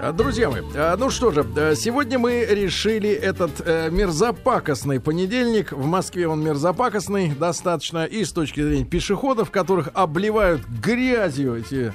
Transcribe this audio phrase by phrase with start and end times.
[0.00, 5.70] А, Друзья мои, а, ну что же, а, сегодня мы решили этот э, мерзопакостный понедельник.
[5.70, 11.92] В Москве он мерзопакостный достаточно и с точки зрения пешеходов, которых обливают грязью эти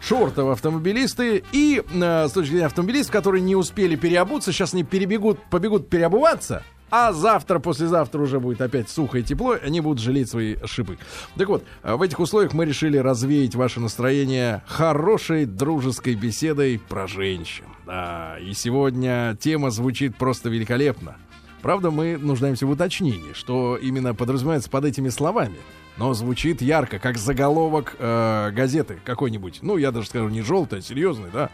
[0.00, 5.88] шортов автомобилисты, и с точки зрения автомобилистов, которые не успели переобуться, сейчас они перебегут, побегут
[5.90, 6.62] переобуваться,
[6.96, 10.96] а завтра, послезавтра уже будет опять сухо и тепло, они будут жалеть свои шипы.
[11.36, 17.64] Так вот, в этих условиях мы решили развеять ваше настроение хорошей дружеской беседой про женщин.
[17.84, 21.16] Да, и сегодня тема звучит просто великолепно.
[21.62, 25.56] Правда, мы нуждаемся в уточнении, что именно подразумевается под этими словами.
[25.96, 29.60] Но звучит ярко, как заголовок э, газеты какой-нибудь.
[29.62, 31.50] Ну, я даже скажу, не желтый, а серьезный, да.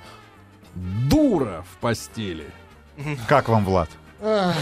[0.75, 2.45] Дура в постели.
[3.27, 3.89] Как вам, Влад?
[4.21, 4.55] Да.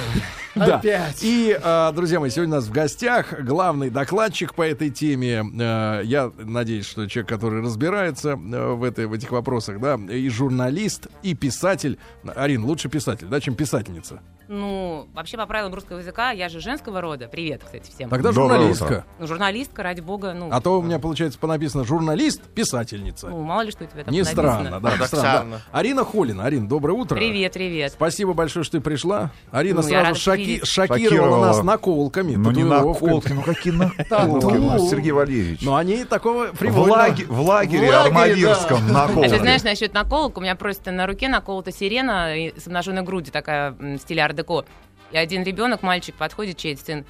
[0.54, 1.22] Опять.
[1.22, 5.44] И, э, друзья мои, сегодня у нас в гостях главный докладчик по этой теме.
[5.58, 10.28] Э, я надеюсь, что человек, который разбирается э, в, этой, в этих вопросах, да, и
[10.28, 11.98] журналист, и писатель.
[12.34, 14.20] Арин, лучше писатель, да, чем писательница.
[14.48, 17.28] Ну, вообще по правилам русского языка я же женского рода.
[17.28, 18.08] Привет, кстати, всем.
[18.08, 18.84] Тогда Доброе журналистка.
[18.84, 19.05] утро.
[19.18, 23.28] Ну, журналистка, ради бога, ну, А то у меня, получается, понаписано журналист, писательница.
[23.28, 25.56] ну, мало ли что у тебя там Не странно, да, не странно.
[25.72, 25.78] Да.
[25.78, 26.44] Арина Холина.
[26.46, 27.14] Арин, доброе утро.
[27.14, 27.92] Привет, привет.
[27.92, 29.30] Спасибо большое, что ты пришла.
[29.50, 31.46] Арина Ну, сразу шоки- шокировала Шокировала.
[31.46, 32.34] нас наколками.
[32.36, 33.72] Ну не наколки, ну какие
[34.10, 35.62] наколки, ну, Сергей Валерьевич.
[35.62, 39.28] Но они такого лаге- в лагере Армавирском А наколки.
[39.30, 43.72] ты знаешь, насчет наколок, у меня просто на руке наколота сирена с обнаженной грудью такая
[43.72, 44.64] в стиле ар-деко.
[45.12, 47.06] И один ребенок, мальчик, подходит, чей сын,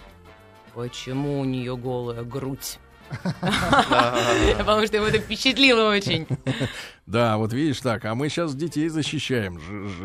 [0.74, 2.78] почему у нее голая грудь?
[4.58, 6.26] Потому что его это впечатлило очень.
[7.06, 9.58] Да, вот видишь так, а мы сейчас детей защищаем,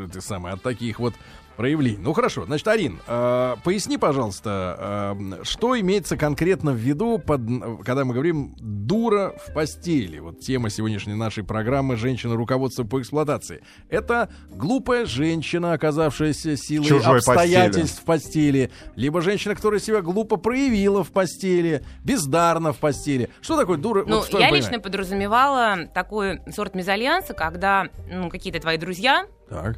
[0.10, 1.14] ты самый, от таких вот
[1.56, 1.98] проявлений.
[2.00, 7.42] Ну хорошо, значит, Арин, э, поясни, пожалуйста, э, что имеется конкретно в виду, под,
[7.86, 10.20] когда мы говорим «дура в постели».
[10.20, 12.36] Вот тема сегодняшней нашей программы «Женщина.
[12.36, 13.64] Руководство по эксплуатации».
[13.90, 21.04] Это глупая женщина, оказавшаяся силой Чужой обстоятельств в постели, либо женщина, которая себя глупо проявила
[21.04, 23.30] в постели, бездарно в постели.
[23.42, 24.04] Что такое дура?
[24.06, 24.58] Ну, вот я понимании?
[24.58, 29.78] лично подразумевала такой сорт мезальянса, когда ну, какие-то твои друзья Так.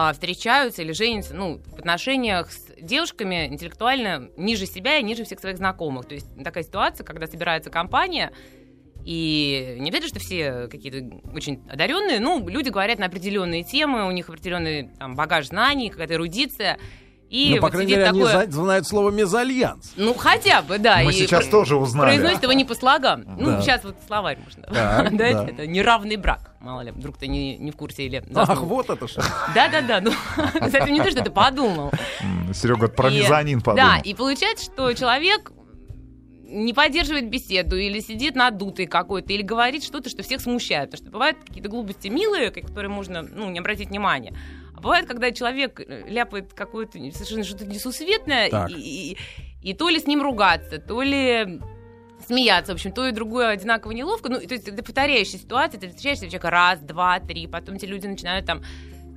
[0.00, 5.40] А, встречаются или женятся ну, в отношениях с девушками интеллектуально ниже себя и ниже всех
[5.40, 6.06] своих знакомых.
[6.06, 8.30] То есть такая ситуация, когда собирается компания,
[9.04, 14.12] и не обязательно, что все какие-то очень одаренные, ну, люди говорят на определенные темы, у
[14.12, 16.78] них определенный там, багаж знаний, какая-то эрудиция.
[17.30, 18.46] И ну, по вот крайней мере, они такое...
[18.46, 19.92] зна- знают слово мезальянс.
[19.96, 21.00] Ну, хотя бы, да.
[21.04, 22.06] Мы и сейчас про- тоже узнали.
[22.16, 23.24] Произносит его не по слогам.
[23.24, 23.34] Да.
[23.36, 25.32] Ну, сейчас вот словарь можно Так, дать.
[25.36, 25.44] да.
[25.46, 26.54] Это неравный брак.
[26.60, 28.24] Мало ли, вдруг ты не, не в курсе или...
[28.34, 28.66] Ах, заснул.
[28.66, 29.22] вот это что.
[29.54, 30.00] Да-да-да.
[30.00, 30.10] Ну,
[30.66, 31.90] кстати, не то, что ты подумал.
[32.54, 33.90] Серега про И- мезонин подумал.
[33.90, 35.52] Да, и получается, что человек
[36.50, 40.90] не поддерживает беседу или сидит надутый какой-то, или говорит что-то, что всех смущает.
[40.90, 44.32] Потому что бывают какие-то глупости милые, к- которые можно ну, не обратить внимания.
[44.78, 48.70] А бывает, когда человек э, ляпает какое-то совершенно что-то несусветное, Так.
[48.70, 48.74] и,
[49.12, 49.16] и-
[49.70, 51.58] и то ли с ним ругаться, то ли
[52.24, 54.28] смеяться, в общем, то и другое одинаково неловко.
[54.28, 58.06] Ну, то есть это повторяющая ситуация, ты встречаешься человека раз, два, три, потом эти люди
[58.06, 58.62] начинают там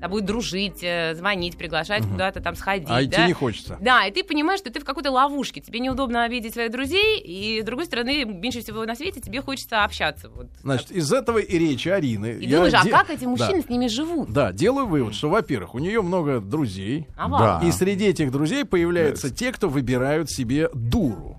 [0.02, 2.88] с тобой дружить, э, звонить, приглашать куда-то там сходить.
[2.90, 3.28] А идти да?
[3.28, 3.78] не хочется.
[3.80, 5.62] Да, и ты понимаешь, что ты в какой-то ловушке.
[5.62, 9.84] Тебе неудобно обидеть своих друзей, и, с другой стороны, меньше всего на свете тебе хочется
[9.84, 10.30] общаться.
[10.30, 10.48] Вот.
[10.64, 12.32] Значит, из этого и речи Арины.
[12.42, 13.30] и я думаешь, а де- как эти Да.
[13.30, 14.32] мужчины с ними живут?
[14.32, 17.62] Да, делаю вывод, что, во-первых, у нее много друзей, А Да.
[17.64, 21.38] и среди этих друзей появляются те, кто выбирают себе дуру.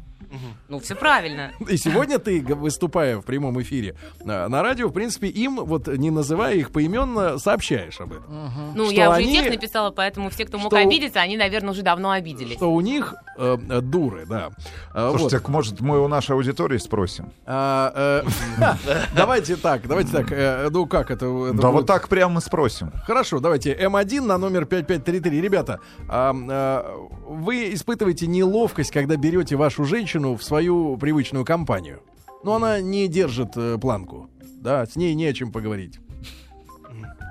[0.69, 1.53] Ну, все правильно.
[1.69, 3.95] И сегодня ты, выступая в прямом эфире
[4.25, 8.51] на, на радио, в принципе, им, вот не называя их поименно, сообщаешь об этом.
[8.75, 11.37] Ну, Что я уже они- и текст написала, поэтому все, кто мог что- обидеться, они,
[11.37, 12.57] наверное, уже давно обиделись.
[12.57, 14.51] Что у них э, э, дуры, да.
[14.95, 15.19] А, вот.
[15.21, 17.33] Слушайте, так, может, мы у нашей аудитории спросим?
[17.47, 18.23] А,
[18.59, 18.67] э,
[19.17, 20.31] давайте так, давайте так.
[20.33, 21.27] э, Ну как это?
[21.27, 21.73] это Да будет?
[21.73, 22.93] вот так прямо спросим.
[23.07, 25.41] Хорошо, давайте М1 на номер 5533.
[25.41, 26.97] Ребята, а, а,
[27.29, 32.01] вы испытываете неловкость, когда берете вашу женщину в свою привычную компанию.
[32.45, 34.29] Но она не держит э, планку.
[34.57, 36.01] Да, с ней не о чем поговорить.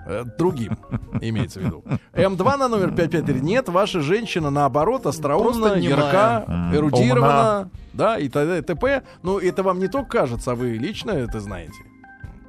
[0.06, 0.78] Э, Другим,
[1.22, 1.84] имеется в виду.
[2.14, 3.42] М2 на номер 553.
[3.42, 7.70] Нет, ваша женщина, наоборот, остроумна, ярка, эрудирована.
[7.94, 8.60] Да, и т.д.
[8.60, 9.04] и т.п.
[9.24, 11.74] Ну, это вам не только кажется, а вы лично это знаете.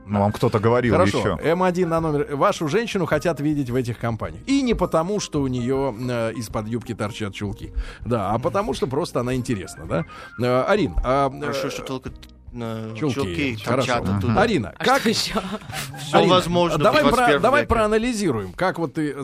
[0.07, 1.39] Ну, вам кто-то говорил Хорошо, еще.
[1.43, 2.35] М1 на номер.
[2.35, 4.43] Вашу женщину хотят видеть в этих компаниях.
[4.47, 7.73] И не потому, что у нее э, из-под юбки торчат чулки.
[8.05, 10.05] Да, а потому, что просто она интересна, да?
[10.41, 12.11] Э, Арин, а, э, Хорошо, что только
[12.53, 13.15] Чулки.
[13.15, 13.95] чулки Хорошо.
[13.95, 14.41] оттуда.
[14.41, 15.33] Арина, А как еще?
[16.01, 19.17] Все Арина, возможно давай, про- 21 давай проанализируем, как вот ты,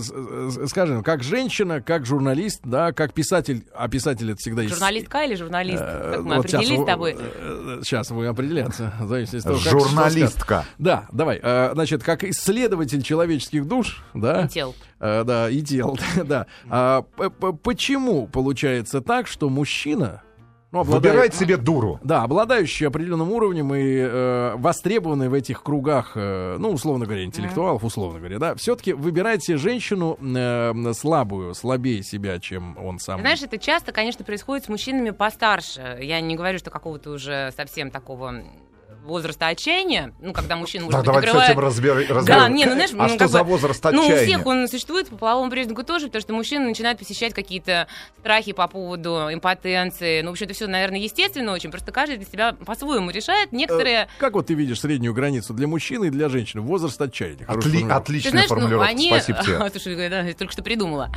[0.66, 4.74] скажем, как женщина, как журналист, да, как писатель, а писатель это всегда есть...
[4.74, 5.82] Журналистка или журналист?
[5.82, 7.16] Э, Как мы вот определились вы- с тобой?
[7.18, 8.92] э, Сейчас вы определяться.
[9.00, 9.70] в зависимости от того, как-.
[9.88, 10.64] Журналистка.
[10.78, 11.38] Да, давай.
[11.42, 14.74] э, Значит, как исследователь человеческих душ, да, И тел.
[15.00, 16.46] э, да, и тел, да.
[16.70, 17.02] А,
[17.62, 20.22] Почему получается так, что мужчина,
[20.70, 21.98] ну, обладает- Выбирает себе дуру.
[22.02, 27.84] да, обладающий определенным уровнем и э, востребованный в этих кругах, э, ну, условно говоря, интеллектуалов,
[27.84, 33.20] условно говоря, да, все-таки выбирает себе женщину э, слабую, слабее себя, чем он сам.
[33.20, 35.98] Знаешь, это часто, конечно, происходит с мужчинами постарше.
[36.02, 38.42] Я не говорю, что какого-то уже совсем такого
[39.04, 42.24] возраста отчаяния, ну, когда мужчина, может Так, быть, давайте с этим разбер- разберем.
[42.24, 44.24] Да, не, ну, знаешь, а ну, что за бы- возраст Ну, у отчаяния?
[44.26, 47.88] всех он существует по половому признаку тоже, потому что мужчина начинает посещать какие-то
[48.20, 50.20] страхи по поводу импотенции.
[50.22, 51.70] Ну, в общем, это все, наверное, естественно очень.
[51.70, 53.50] Просто каждый для себя по-своему решает.
[53.52, 54.04] Некоторые...
[54.04, 56.60] Э, Как вот ты видишь среднюю границу для мужчины и для женщины?
[56.62, 57.44] Возраст отчаяния.
[57.46, 57.88] Отли- формулировка.
[57.88, 58.88] Ты Отличная знаешь, ну, формулировка.
[58.90, 59.08] они...
[59.08, 59.70] Спасибо тебе.
[59.70, 61.10] Слушай, да, я только что придумала.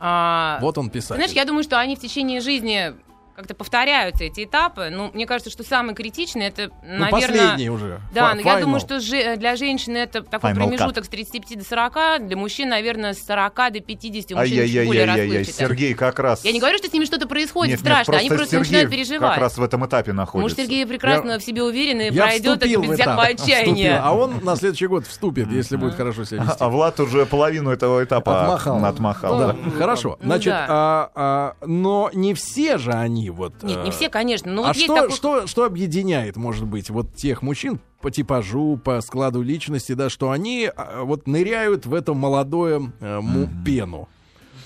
[0.00, 1.16] А, Вот он Ты писатель.
[1.16, 2.92] знаешь, я думаю, что они в течение жизни
[3.38, 4.88] как-то повторяются, эти этапы.
[4.90, 7.10] Ну, мне кажется, что самое критичное, это, Ну, наверное...
[7.12, 8.00] последний уже.
[8.12, 8.60] Да, но я final.
[8.62, 12.68] думаю, что же- для женщины это такой Final промежуток с 35 до 40, для мужчин,
[12.68, 15.52] наверное, с 40 до 50, у мужчин чуть более Ай-яй-яй-яй-яй, расплывчато.
[15.56, 16.44] Сергей как раз...
[16.44, 18.90] Я не говорю, что с ними что-то происходит Нет, нет, страшно, они просто Сергей начинают
[18.90, 19.30] переживать.
[19.34, 20.42] как раз в этом этапе находится.
[20.42, 24.00] Может, Сергей прекрасно Я- в себе уверен и Я пройдет это без всякого отчаяния.
[24.02, 26.56] А он на следующий год вступит, если будет хорошо себя вести.
[26.58, 28.84] А Влад уже половину этого этапа Отмахал.
[28.84, 29.38] отмахал.
[29.38, 29.70] Да, да.
[29.78, 30.18] хорошо.
[30.20, 33.62] Ну Значит, а, а, но не все же они вот.
[33.62, 34.50] Нет, не э, все, конечно.
[34.50, 35.16] Но а вот есть что, такой...
[35.16, 40.30] что, что объединяет, может быть, вот тех мужчин по типажу, по складу личности, да, что
[40.30, 43.20] они а, вот ныряют в это молодое э,
[43.64, 44.08] пену?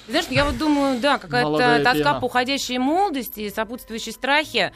[0.08, 2.20] Знаешь, я вот думаю, да, какая-то тоска пена.
[2.20, 4.72] по уходящей молодости и сопутствующие страхи.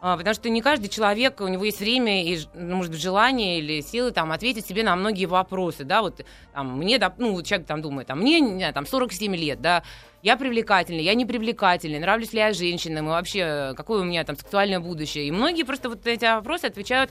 [0.00, 3.60] а, Потому что не каждый человек, у него есть время и, ну, может быть, желание
[3.60, 7.82] или силы там, ответить себе на многие вопросы, да, вот там, мне, ну, человек там
[7.82, 9.84] думает, там, мне, не знаю, там, 47 лет, да,
[10.24, 14.36] я привлекательный, я не привлекательный, нравлюсь ли я женщинам, и вообще, какое у меня там
[14.36, 15.26] сексуальное будущее.
[15.28, 17.10] И многие просто вот на эти вопросы отвечают,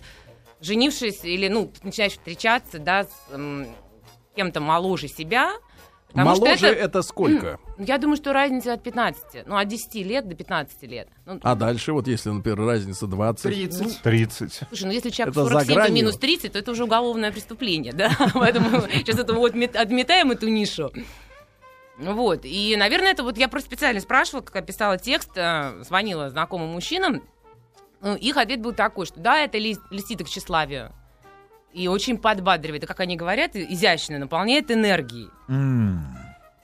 [0.62, 3.68] женившись или, ну, начинаешь встречаться, да, с м,
[4.36, 5.52] кем-то моложе себя,
[6.08, 7.60] потому что Моложе это- это сколько?
[7.78, 9.46] я думаю, что разница от 15.
[9.46, 11.08] Ну, от 10 лет до 15 лет.
[11.26, 13.44] Ну, А дальше, вот если, например, разница 20.
[13.44, 14.02] 30.
[14.02, 14.60] 30.
[14.70, 15.96] Слушай, ну если человек Это за 47, то гранью.
[15.96, 18.10] минус 30, то это уже уголовное преступление, да?
[18.34, 20.92] Поэтому сейчас это вот мет- отметаем эту нишу.
[21.98, 22.42] Вот.
[22.44, 27.22] И, наверное, это вот я просто специально спрашивала, когда писала текст, э, звонила знакомым мужчинам.
[28.02, 30.92] Ну, Их ответ был такой, что да, это ли- льстит их тщеславию.
[31.72, 32.84] И очень подбадривает.
[32.84, 35.30] И, как они говорят, изящно наполняет энергией.
[35.48, 36.18] М.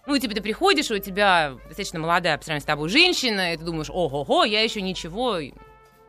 [0.06, 3.54] Ну, и типа ты приходишь, и у тебя достаточно молодая по сравнению с тобой женщина,
[3.54, 5.38] и ты думаешь, ого-го, я еще ничего.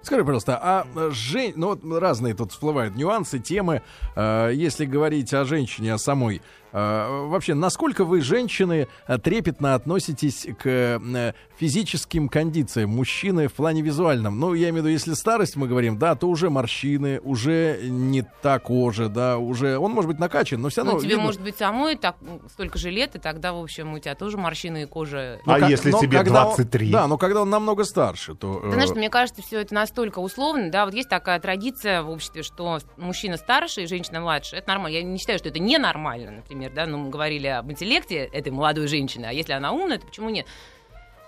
[0.02, 1.52] Скажи, пожалуйста, а э, жен...
[1.56, 3.82] ну, вот разные тут всплывают нюансы, темы.
[4.16, 6.40] Э, если говорить о женщине, о самой, э,
[6.72, 14.38] вообще, насколько вы, женщины, э, трепетно относитесь к э, физическим кондициям мужчины в плане визуальном?
[14.38, 18.22] Ну, я имею в виду, если старость мы говорим, да, то уже морщины, уже не
[18.42, 19.78] та кожа, да, уже...
[19.78, 20.92] Он может быть накачан, но все равно...
[20.94, 23.92] Ну, тебе, видно- может быть, самой так, ну, столько же лет, и тогда, в общем,
[23.94, 25.40] у тебя тоже морщины и кожа.
[25.46, 26.90] Но А если тебе когда он- 23?
[26.90, 28.60] да, но когда он намного старше, то...
[28.60, 32.10] Ты знаешь, э, мне кажется, все это настолько условно, да, вот есть такая традиция в
[32.10, 34.96] обществе, что мужчина старше и женщина младше, это нормально.
[34.98, 38.86] Я не считаю, что это ненормально, например, да, ну, мы говорили об интеллекте этой молодой
[38.88, 40.46] женщины, а если она умная, то почему нет?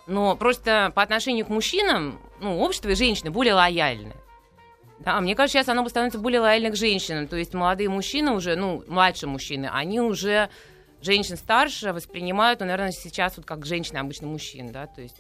[0.07, 4.13] Но просто по отношению к мужчинам, ну, общество и женщины более лояльны.
[4.99, 7.27] Да, мне кажется, сейчас оно становится более лояльно к женщинам.
[7.27, 10.49] То есть молодые мужчины уже, ну, младшие мужчины, они уже
[11.01, 15.17] женщин старше воспринимают, ну, наверное, сейчас вот как женщины обычно мужчин, да, то есть...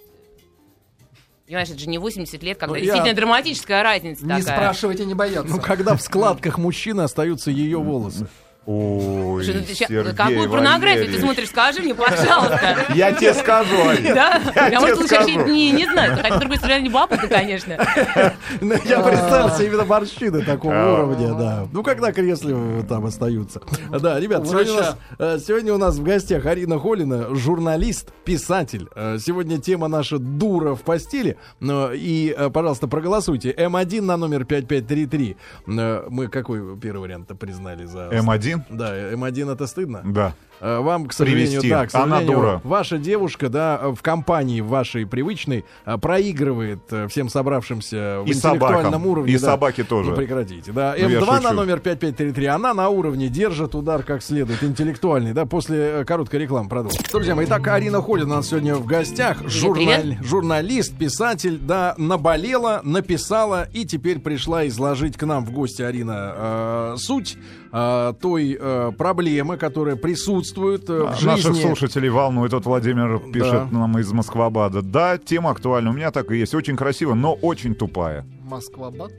[1.46, 4.56] Понимаешь, это же не 80 лет, когда Ну, я- действительно драматическая разница Не такая.
[4.56, 5.52] спрашивайте, не бояться.
[5.52, 8.28] Ну, когда в складках мужчины остаются ее волосы.
[8.64, 12.86] Ой, Слушай, ну ты Сергей какую порнографию ты смотришь, скажи мне, пожалуйста.
[12.94, 13.72] Я тебе скажу.
[14.12, 14.40] Да?
[14.70, 16.16] Я может, тебе лучше не, не знаю.
[16.16, 17.76] Хотя, с другой стороны, не бабка, конечно.
[18.60, 21.02] Ну, Я представил себе именно морщины такого А.
[21.04, 21.68] уровня, да.
[21.72, 23.62] Ну, когда кресле там остаются.
[23.90, 28.88] Да, ребят, сегодня у, нас, э, нас в гостях Арина Холина, журналист, писатель.
[28.94, 31.36] Э, Сегодня тема наша «Дура в постели».
[31.60, 33.50] Но И, э, пожалуйста, проголосуйте.
[33.52, 35.36] М1 на номер 5533.
[35.66, 38.08] Э, Мы какой первый вариант признали за...
[38.08, 38.51] М1?
[38.70, 40.02] Да, М1 это стыдно?
[40.04, 40.32] Да.
[40.60, 41.70] э, вам, к сожалению, Привести.
[41.70, 42.60] да, к Она сожалению, дура.
[42.64, 48.82] ваша девушка, да, в компании вашей привычной э, проигрывает э, всем собравшимся в И интеллектуальном
[48.92, 49.06] собакам.
[49.06, 49.32] уровне.
[49.32, 49.46] И да.
[49.46, 50.10] собаки тоже.
[50.10, 50.94] Ну, прекратите, да.
[50.98, 55.46] Ну, я М2 на номер 5533, она на уровне держит удар как следует, интеллектуальный, да,
[55.46, 57.00] после э, короткой рекламы продолжим.
[57.10, 62.80] Друзья мои, итак, Арина Холина у нас сегодня в гостях, журнал- журналист, писатель, да, наболела,
[62.84, 67.36] написала и теперь пришла изложить к нам в гости, Арина, э, суть
[67.72, 71.26] э, той э, проблемы, которая присутствует э, в жизни.
[71.28, 72.52] Наших слушателей волнует.
[72.52, 73.78] Вот Владимир пишет Да.
[73.78, 74.82] нам из Москвабада.
[74.82, 75.90] Да, тема актуальна.
[75.90, 76.54] У меня так и есть.
[76.54, 78.24] Очень красиво, но очень тупая.
[78.44, 79.12] Москва-Бат.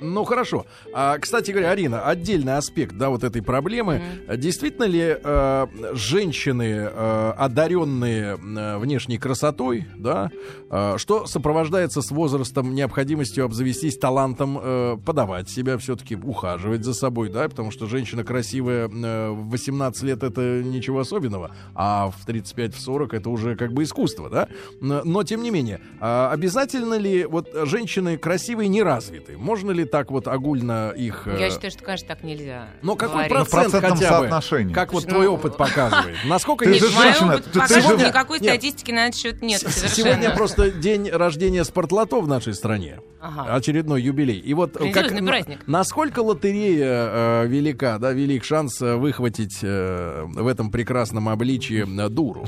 [0.00, 0.66] Ну хорошо.
[0.92, 4.02] А, кстати говоря, Арина, отдельный аспект, да, вот этой проблемы.
[4.26, 10.30] А Действительно ли э, женщины, э, одаренные э, внешней красотой, да,
[10.70, 17.28] э, что сопровождается с возрастом необходимостью обзавестись талантом э, подавать себя, все-таки ухаживать за собой,
[17.28, 23.16] да, потому что женщина красивая э, в 18 лет это ничего особенного, а в 35-40
[23.16, 24.48] это уже как бы искусство, да.
[24.80, 29.36] Но, тем не менее, а обязательно ли вот женщины красивые неразвитые?
[29.36, 31.22] Можно ли так вот огульно их...
[31.26, 32.68] э, Я считаю, что, конечно, так нельзя.
[32.82, 33.32] но какой говорить.
[33.32, 34.16] Ну, процент процентном хотя бы?
[34.28, 34.72] соотношении.
[34.74, 36.16] Как вот Слушай, твой ну, опыт показывает?
[36.24, 38.52] Насколько Ты есть же женщина, опыт ты- ты показывает, же- никакой Нет.
[38.52, 39.88] статистики на этот счет нет совершенно.
[39.90, 43.00] Сегодня просто день рождения спортлото в нашей стране.
[43.20, 43.54] Ага.
[43.54, 44.38] Очередной юбилей.
[44.38, 45.60] И вот как, праздник.
[45.66, 52.08] насколько лотерея э, велика, да, велик шанс э, выхватить э, в этом прекрасном обличии э,
[52.08, 52.46] дуру.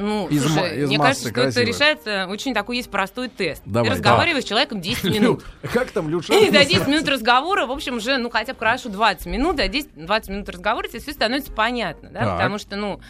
[0.00, 1.68] Ну, Из слушай, из мне кажется, что это красивых.
[1.68, 3.62] решается очень такой есть простой тест.
[3.66, 5.44] Давай, Ты разговариваешь с человеком 10 минут.
[5.74, 6.32] Как там, Люша?
[6.32, 9.68] И за 10 минут разговора, в общем, уже, ну, хотя бы хорошо 20 минут, а
[9.68, 12.36] 10, 20 минут разговора, тебе все становится понятно, да, Так.
[12.36, 13.00] потому что, ну,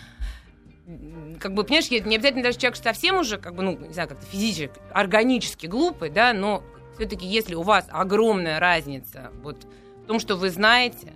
[1.39, 4.27] как бы, понимаешь, не обязательно даже человек совсем уже, как бы, ну, не знаю, как-то
[4.27, 6.65] физически, органически глупый, да, но
[6.97, 9.65] все-таки, если у вас огромная разница вот
[10.03, 11.15] в том, что вы знаете,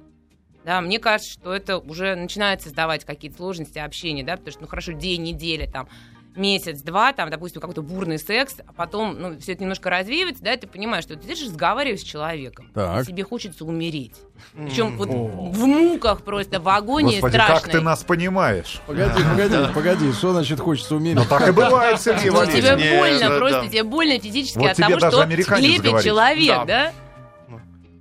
[0.65, 4.69] да, мне кажется, что это уже начинает создавать какие-то сложности общения, да, потому что, ну,
[4.69, 5.89] хорошо, день, неделя, там,
[6.37, 10.57] месяц-два, там, допустим, какой-то бурный секс, а потом, ну, все это немножко развеивается, да, и
[10.59, 13.05] ты понимаешь, что ты сидишь, разговариваешь с человеком, Так.
[13.05, 14.17] и тебе хочется умереть.
[14.53, 17.61] Причем вот в муках просто, в агонии Господи, страшной.
[17.61, 18.81] как ты нас понимаешь?
[18.87, 21.19] Погоди, погоди, погоди, что значит хочется умереть?
[21.19, 22.65] Ну так и бывает, Сергей Ну, Валерьевич.
[22.65, 25.25] тебе больно, просто тебе больно физически от того, что
[25.59, 26.93] лепит человек, Да.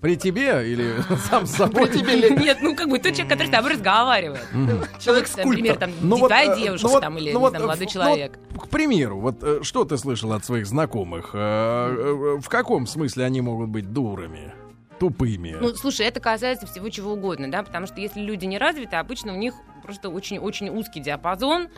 [0.03, 0.95] При тебе или
[1.29, 1.89] сам с собой?
[1.89, 4.45] Нет, ну как бы тот человек, который с тобой разговаривает.
[5.00, 7.89] Человек Ну, Например, там Ну вот, дикая э, девушка ну там или ну молодой э,
[7.89, 8.38] человек.
[8.51, 11.33] ну, к примеру, вот э, что ты слышал от своих знакомых?
[11.33, 14.53] В каком смысле они могут быть дурами?
[15.00, 15.55] Тупыми?
[15.57, 19.33] Ну, слушай, это касается всего чего угодно, да, потому что если люди не развиты, обычно
[19.33, 21.69] у них просто очень-очень узкий диапазон.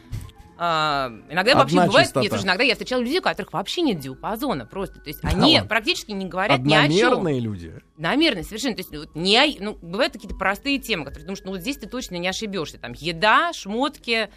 [0.58, 2.22] А, иногда Одна вообще бывает, частота.
[2.22, 5.00] нет, слушай, иногда я встречала людей, у которых вообще нет диапазона просто.
[5.00, 5.68] То есть они ладно.
[5.68, 7.08] практически не говорят ни о чем.
[7.14, 7.74] Одномерные люди.
[7.98, 8.76] Намеренно, совершенно.
[8.76, 11.78] То есть, вот, не, о- ну, бывают какие-то простые темы, которые думаешь, ну вот здесь
[11.78, 12.78] ты точно не ошибешься.
[12.78, 14.30] Там еда, шмотки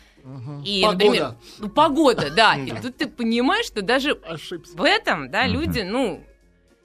[0.65, 0.93] и, Погода.
[1.05, 2.57] например, ну, погода, да.
[2.59, 4.77] И тут ты понимаешь, что даже Ошибся.
[4.77, 6.25] в этом, да, люди, ну,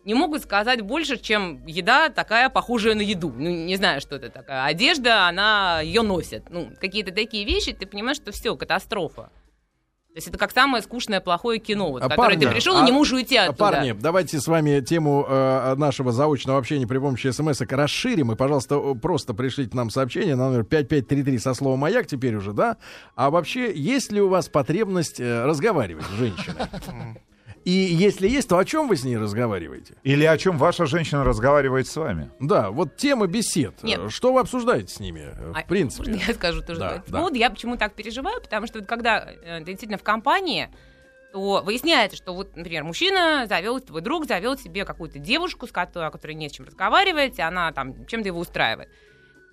[0.06, 3.34] не могут сказать больше, чем еда такая похожая на еду.
[3.36, 4.66] Ну, не знаю, что это такая.
[4.66, 6.50] Одежда, она ее носит.
[6.50, 9.30] Ну, какие-то такие вещи, ты понимаешь, что все, катастрофа.
[10.14, 12.84] То есть это как самое скучное плохое кино, вот, А, которое ты пришел а- и
[12.84, 13.72] не можешь уйти А, оттуда.
[13.72, 18.32] Парни, давайте с вами тему э, нашего заочного общения при помощи смс расширим.
[18.32, 22.78] И, пожалуйста, просто пришлите нам сообщение на номер 5533 со словом «Маяк» теперь уже, да?
[23.16, 26.68] А вообще, есть ли у вас потребность э, разговаривать с женщиной?
[27.66, 29.96] И если есть, то о чем вы с ней разговариваете?
[30.04, 32.30] Или о чем ваша женщина разговаривает с вами?
[32.40, 33.82] Да, вот тема бесед.
[33.84, 34.12] Нет.
[34.12, 36.12] Что вы обсуждаете с ними, э, в А, принципе?
[36.12, 36.80] можно Я скажу тоже.
[36.80, 37.18] Да, да.
[37.20, 37.36] поводу.
[37.36, 40.70] Я почему так переживаю, потому что вот когда э, ты действительно в компании,
[41.32, 46.08] то выясняется, что вот, например, мужчина завел, твой друг завел себе какую-то девушку, с которой,
[46.08, 48.90] о которой не с чем разговаривать, и она там чем-то его устраивает.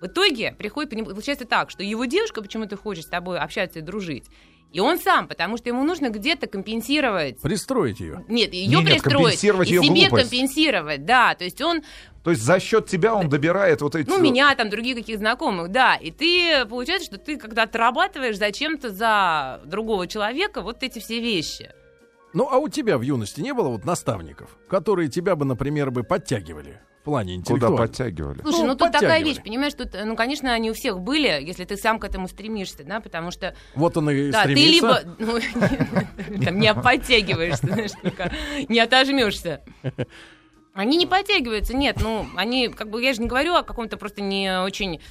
[0.01, 4.25] В итоге приходит, получается так, что его девушка почему-то хочет с тобой общаться и дружить,
[4.71, 8.23] и он сам, потому что ему нужно где-то компенсировать Пристроить ее.
[8.27, 10.29] нет, ее нет, пристроить компенсировать и её себе глупость.
[10.29, 11.83] компенсировать, да, то есть он
[12.23, 14.07] То есть за счет тебя он добирает вот эти...
[14.07, 15.95] ну, меня, там, других каких знакомых, да.
[15.95, 21.71] И ты, получается, что ты когда отрабатываешь зачем-то за другого человека вот эти все вещи.
[22.33, 26.03] Ну, а у тебя в юности не было вот наставников, которые тебя бы, например, бы
[26.03, 27.77] подтягивали в плане Куда интеллектуального?
[27.87, 28.41] подтягивали?
[28.41, 31.65] Слушай, Ну, ну, тут такая вещь, понимаешь, тут, ну, конечно, они у всех были, если
[31.65, 34.71] ты сам к этому стремишься, да, потому что, Вот он и да, ты стремится.
[34.71, 35.39] либо, ну,
[36.45, 38.31] там, не подтягиваешься, знаешь, только
[38.69, 39.61] не отожмешься.
[40.73, 44.21] Они не подтягиваются, нет, ну, они, как бы, я же не говорю о каком-то просто
[44.21, 45.01] не очень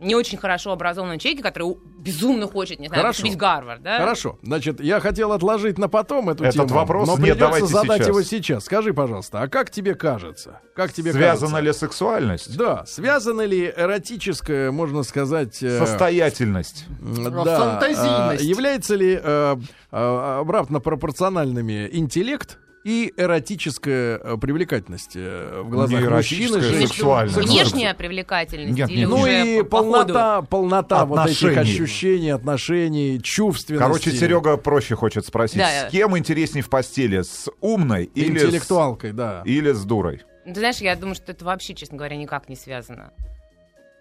[0.00, 3.16] не очень хорошо образованном человеке, который безумно хочет, не знаю, Хорошо.
[3.18, 3.98] поступить в Гарвард, да?
[3.98, 4.38] Хорошо.
[4.42, 6.68] Значит, я хотел отложить на потом эту Этот тему.
[6.68, 7.06] вопрос?
[7.06, 8.06] но Нет, придется давайте задать сейчас.
[8.08, 8.64] его сейчас.
[8.64, 10.60] Скажи, пожалуйста, а как тебе кажется?
[10.74, 11.60] Как тебе Связана кажется?
[11.60, 12.56] ли сексуальность?
[12.56, 16.86] Да, связана ли эротическая, можно сказать, э, Состоятельность.
[17.00, 18.42] м, да, Фантазийность.
[18.42, 19.56] э, является ли э,
[19.92, 27.34] э, обратно пропорциональными интеллект и эротическая э, привлекательность э, в глазах мужчины, сексуальная.
[27.42, 29.08] Внешняя привлекательность Нет, или нет.
[29.08, 29.90] Ну уже и по- по ходу?
[30.14, 33.84] полнота, полнота вот этих ощущений, отношений, чувственности.
[33.84, 35.88] Короче, Серега проще хочет спросить, Да.
[35.88, 37.22] с кем интересней в постели?
[37.22, 39.42] С умной или с, интеллектуалкой, да.
[39.44, 40.22] или с дурой?
[40.46, 43.12] Ну, Ты знаешь, я думаю, что это вообще, честно говоря, никак не связано.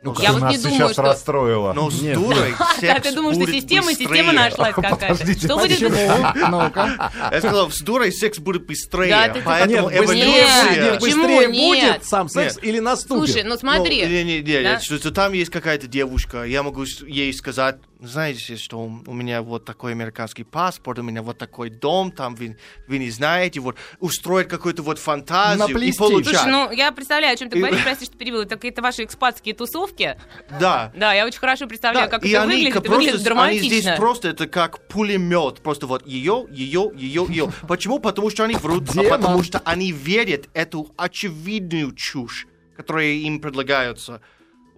[0.01, 1.73] Ну, Я вот не думаю, сейчас что- расстроила.
[1.73, 2.15] Но с Нет.
[2.15, 5.15] дурой Да, ты думаешь, что будет система, система нашлась какая-то.
[5.37, 6.47] Что будет Почему?
[6.49, 7.11] Ну-ка.
[7.31, 9.09] Я сказал, с дурой секс будет быстрее.
[9.09, 10.99] Да, поэтому быстрее, эволюция...
[10.99, 11.91] Быстрее Нет.
[11.97, 13.25] будет сам секс или наступит?
[13.25, 14.03] Слушай, ну смотри.
[14.03, 14.79] Ну, не, не, не, да?
[14.79, 19.91] что, там есть какая-то девушка, я могу ей сказать, знаете, что у меня вот такой
[19.91, 24.81] американский паспорт, у меня вот такой дом, там вы, вы не знаете, вот устроить какую-то
[24.81, 25.97] вот фантазию и Наплести.
[25.99, 26.35] получать.
[26.37, 28.43] Слушай, ну я представляю, о чем ты И- говоришь, прости, что перебила.
[28.43, 29.88] Это какие-то ваши экспатские тусовки.
[30.59, 30.91] Да.
[30.95, 32.75] Да, я очень хорошо представляю, Да, как и это они выглядит.
[32.77, 33.95] Это выглядит просто, они здесь драматично.
[33.97, 37.51] просто это как пулемет, просто вот ее, ее, ее, ее.
[37.67, 37.99] Почему?
[37.99, 44.21] Потому что они врут, а потому что они верят эту очевидную чушь, которая им предлагается.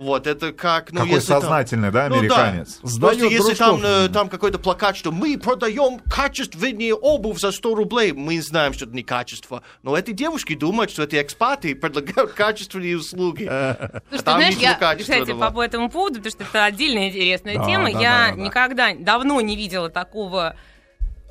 [0.02, 0.92] Вот, это как...
[0.92, 2.20] Ну, Какой если там- сознательный, да, Ну да.
[2.22, 2.80] американец?
[2.82, 3.92] Сдаёт Просто если там, дружков.
[3.92, 8.86] э, там какой-то плакат, что мы продаем качественнее обувь за 100 рублей, мы знаем, что
[8.86, 9.62] это не качество.
[9.84, 13.44] Но эти девушки думают, что эти экспаты предлагают качественные услуги.
[13.48, 17.66] Слушай, ты Там знаешь, я, кстати, по этому поводу, потому что это отдельная интересная Да,
[17.66, 18.42] тема, да, я да, да, да.
[18.42, 20.56] никогда давно не видела такого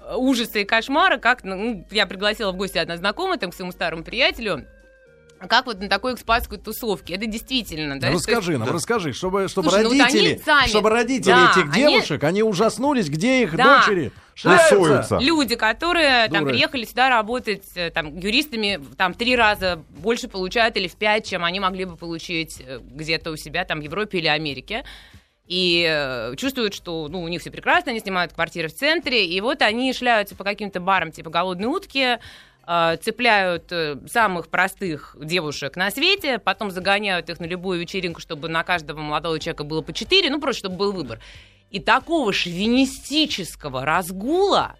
[0.01, 3.73] э, ужаса и кошмара, как, ну, я пригласила в гости одна знакомая, там, к своему
[3.73, 4.65] старому приятелю,
[5.49, 7.15] как вот на такой экспатской тусовке.
[7.15, 10.69] Это действительно, да, Ну, расскажи нам, расскажи, чтобы, чтобы Слушай, ну вот родители, они сами-
[10.69, 13.79] чтобы родители Да, этих они- девушек, они ужаснулись, где их Да.
[13.81, 15.19] дочери шляются.
[15.19, 16.53] Люди, которые там Дуры.
[16.53, 21.45] приехали сюда работать э, там юристами, там три раза больше получают или в пять, чем
[21.45, 24.85] они могли бы получить э, где-то у себя там в Европе или Америке.
[25.47, 29.41] И э, чувствуют, что ну, у них все прекрасно, они снимают квартиры в центре, и
[29.41, 32.19] вот они шляются по каким-то барам типа голодной утки,
[33.01, 38.63] цепляют э, самых простых девушек на свете, потом загоняют их на любую вечеринку, чтобы на
[38.63, 41.19] каждого молодого человека было по четыре, ну просто чтобы был выбор.
[41.73, 44.77] И такого шовинистического разгула,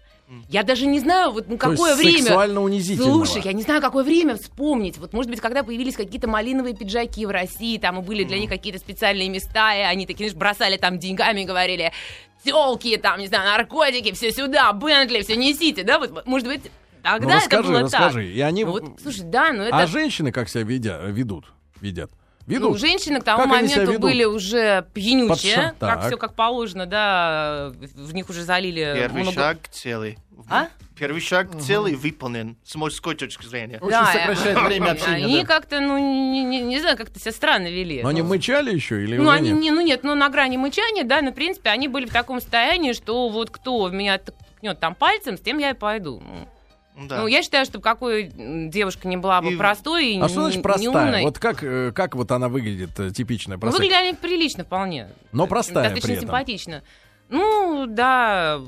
[0.47, 2.19] я даже не знаю, вот ну, То есть какое время.
[2.19, 3.25] сексуально унизительного.
[3.25, 4.97] Слушай, я не знаю, какое время вспомнить.
[4.97, 8.49] Вот, может быть, когда появились какие-то малиновые пиджаки в России, там и были для них
[8.49, 11.91] какие-то специальные места, и они такие, знаешь, бросали там деньгами и говорили,
[12.45, 15.99] телки, там, не знаю, наркотики, все сюда, Бентли, все несите, да?
[15.99, 16.61] Вот, может быть,
[17.03, 18.27] тогда Ну, это расскажи, было расскажи.
[18.27, 18.35] так.
[18.35, 18.65] И они...
[18.65, 19.77] Ну, вот, слушай, да, ну это...
[19.77, 21.45] А женщины как себя ведя- ведут?
[21.79, 22.11] Ведят?
[22.47, 22.79] Ну, Ведут?
[22.79, 28.13] женщины к тому Как моменту были уже пьянючие, Подша- как все как положено, да, в
[28.13, 30.17] них уже залили Первый много- шаг цели.
[30.49, 30.67] А?
[30.97, 33.77] Первый шаг к цели выполнен с мужской точки зрения.
[33.79, 35.25] Очень Да, сокращает э, время общения.
[35.25, 35.45] Они да.
[35.47, 38.01] как-то, ну, не, не- не знаю, как-то себя странно вели.
[38.03, 39.61] Но они Ну, мычали еще или Ну, уже они, нет?
[39.61, 42.41] не, ну нет, ну на грани мычания, да, но в принципе они были в таком
[42.41, 46.21] состоянии, что вот кто в меня ткнет там пальцем, с тем я и пойду.
[46.95, 47.21] Ну, Да.
[47.21, 50.57] Ну, я считаю, что какой девушка не была бы И- простой и А что значит
[50.57, 50.83] не- простая?
[50.91, 51.21] неумной.
[51.23, 53.81] Вот как, э, как вот она выглядит, э, типичная Ну, простая?
[53.81, 55.07] выглядели они прилично вполне.
[55.31, 56.27] Но простая Достаточно при этом.
[56.27, 56.83] симпатично.
[57.29, 58.59] Ну, да,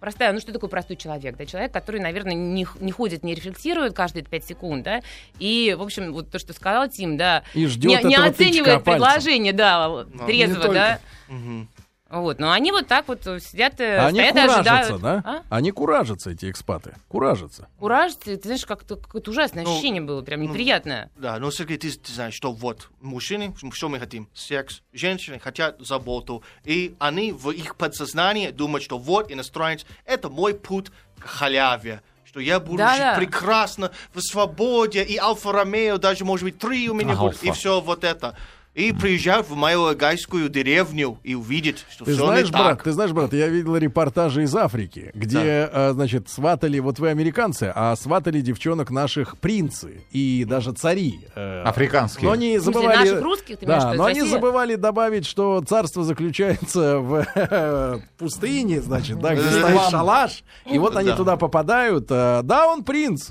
[0.00, 0.32] простая.
[0.32, 1.36] Ну, что такое простой человек?
[1.36, 5.00] Да, человек, который, наверное, не, не ходит, не рефлексирует каждые 5 секунд, да,
[5.38, 8.82] и, в общем, вот то, что сказал Тим, да, И не, ждет не этого оценивает
[8.82, 9.04] пальцем.
[9.04, 10.98] предложение, да, Ну, трезво, не да.
[11.28, 11.68] Мгм.
[12.10, 15.02] Вот, но они вот так вот сидят, э, А Они стоят и куражатся, ожидают.
[15.02, 15.22] да?
[15.24, 15.42] А?
[15.54, 16.94] Они куражатся, эти экспаты.
[17.08, 17.68] Куражатся.
[17.78, 21.10] Кураж, ты, знаешь, как-то какое-то ужасное Ну, ощущение было, прям ну, неприятное.
[21.16, 24.26] Да, но Сергей, ты, ты знаешь, что вот мужчины, что мы хотим?
[24.32, 24.80] Секс.
[24.94, 26.42] Женщины хотят заботу.
[26.64, 30.86] И они в их подсознании думают, что вот иностранец, это мой путь
[31.18, 32.00] к халяве.
[32.24, 33.14] Что я буду Да-да.
[33.16, 37.58] жить прекрасно, в свободе, и Альфа-Ромео, даже, может быть, три у меня будет, и Альфа.
[37.58, 38.36] все вот это.
[38.74, 42.82] И приезжают в мою гайскую деревню и увидят, что Ты все знаешь, не брат, так.
[42.84, 47.72] ты знаешь, брат, я видел репортажи из Африки, где, э, значит, сватали, вот вы американцы,
[47.74, 51.26] а сватали девчонок наших принцы и даже цари.
[51.34, 52.26] э, Африканские.
[52.28, 53.08] Но они смысле, забывали...
[53.10, 59.18] наших русских, ты да, но они забывали добавить, что царство заключается в э, пустыне, значит,
[59.18, 61.16] да, где стоит шалаш, и вот они Да.
[61.16, 62.06] туда попадают.
[62.10, 63.30] э, Да, он принц,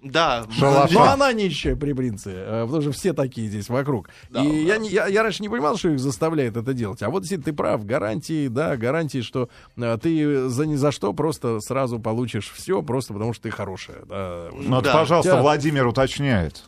[0.00, 0.92] Да, Шалаш.
[0.92, 4.10] но она нищая при принце, э, потому что все такие здесь вокруг.
[4.30, 4.76] Да, и да.
[4.76, 7.02] я, я, я раньше не понимал, что их заставляет это делать.
[7.02, 11.12] А вот если ты прав, гарантии, да, гарантии, что э, ты за ни за что
[11.12, 13.98] просто сразу получишь все, просто потому что ты хорошая.
[14.08, 14.46] Да.
[14.52, 14.92] Ну, Да.
[14.92, 15.42] пожалуйста, Да.
[15.42, 16.64] Владимир уточняет.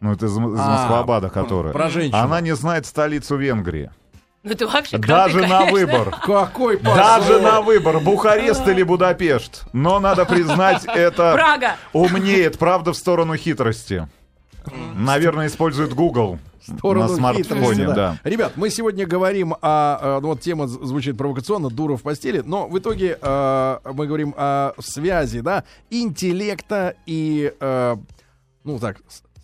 [0.00, 1.72] Ну, это из, из А, Москвабада, которая.
[1.72, 2.16] про женщину.
[2.22, 3.90] Она не знает столицу Венгрии.
[4.46, 5.72] Ну ты вообще Даже крутый, на конечно.
[5.72, 6.10] выбор.
[6.24, 6.94] Какой посол?
[6.94, 9.64] Даже на выбор, Бухарест или Будапешт.
[9.72, 11.76] Но надо признать, это Прага.
[11.92, 14.06] умнеет, правда, в сторону хитрости.
[14.94, 18.18] Наверное, использует Google сторону на смартфоне, хитрости, да.
[18.22, 20.18] Ребят, мы сегодня говорим о...
[20.18, 24.32] э, ну, вот тема звучит провокационно, дура в постели, но в итоге э, мы говорим
[24.36, 27.96] о связи, да, интеллекта и, э,
[28.62, 28.98] ну так,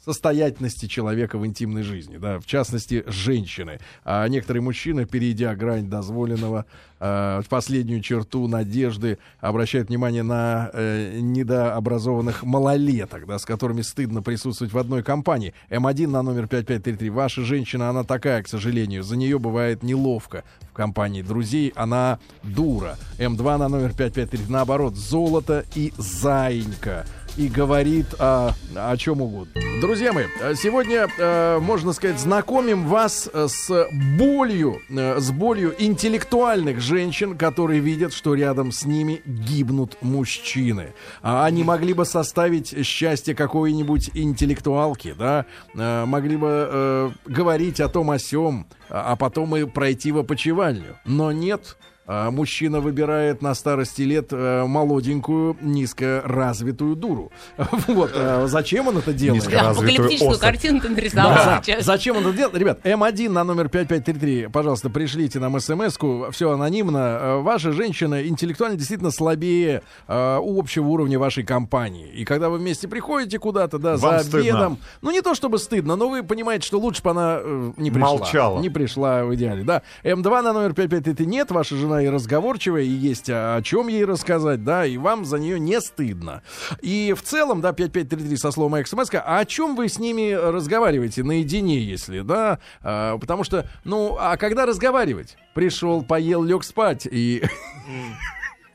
[0.04, 3.78] состоятельности человека в интимной жизни, да, в частности, женщины.
[4.04, 6.66] А некоторые мужчины, перейдя грань дозволенного,
[6.98, 14.72] э, последнюю черту надежды, обращают внимание на э, недообразованных малолеток, да, с которыми стыдно присутствовать
[14.72, 15.54] в одной компании.
[15.70, 17.10] М1 на номер 5533.
[17.10, 19.04] Ваша женщина, она такая, к сожалению.
[19.04, 21.72] За нее бывает неловко в компании друзей.
[21.76, 22.96] Она дура.
[23.18, 24.46] М2 на номер 5533.
[24.48, 29.60] Наоборот, золото и заинька и говорит о, о чем угодно.
[29.80, 36.80] Друзья мои, сегодня, э, можно сказать, знакомим вас э, с болью, э, с болью интеллектуальных
[36.80, 40.94] женщин, которые видят, что рядом с ними гибнут мужчины.
[41.22, 48.18] А они могли бы составить счастье какой-нибудь интеллектуалки, да, могли бы говорить о том о
[48.18, 50.96] сём, а а потом и пройти в опочивальню.
[51.04, 57.30] Но нет, мужчина выбирает на старости лет э, молоденькую, низкоразвитую дуру.
[57.88, 58.10] Вот.
[58.14, 59.42] а Зачем он это делает?
[59.44, 61.60] Низко- Да, Развитую апокалиптическую картину ты нарисовал Да.
[61.62, 61.84] сейчас.
[61.84, 62.56] Зачем он это делает?
[62.56, 66.98] Ребят, М1 на номер 5533, пожалуйста, пришлите нам смс-ку, все анонимно.
[66.98, 72.08] Э, Ваша женщина интеллектуально действительно слабее э, у общего уровня вашей компании.
[72.12, 74.40] И когда вы вместе приходите куда-то, да, Вам за стыдно.
[74.40, 77.90] обедом, ну не то чтобы стыдно, но вы понимаете, что лучше бы она э, не
[77.90, 78.08] пришла.
[78.08, 78.60] Молчала.
[78.60, 79.82] Не пришла в идеале, да.
[80.04, 84.04] М2 на номер 5533 нет, ваша жена и разговорчивая, и есть о, о чем ей
[84.04, 86.42] рассказать, да, и вам за нее не стыдно.
[86.80, 91.22] И в целом, да, 5533 со словом смс а о чем вы с ними разговариваете
[91.22, 95.36] наедине, если, да, А, потому что, ну, а когда разговаривать?
[95.54, 97.42] Пришел, поел, лег спать, и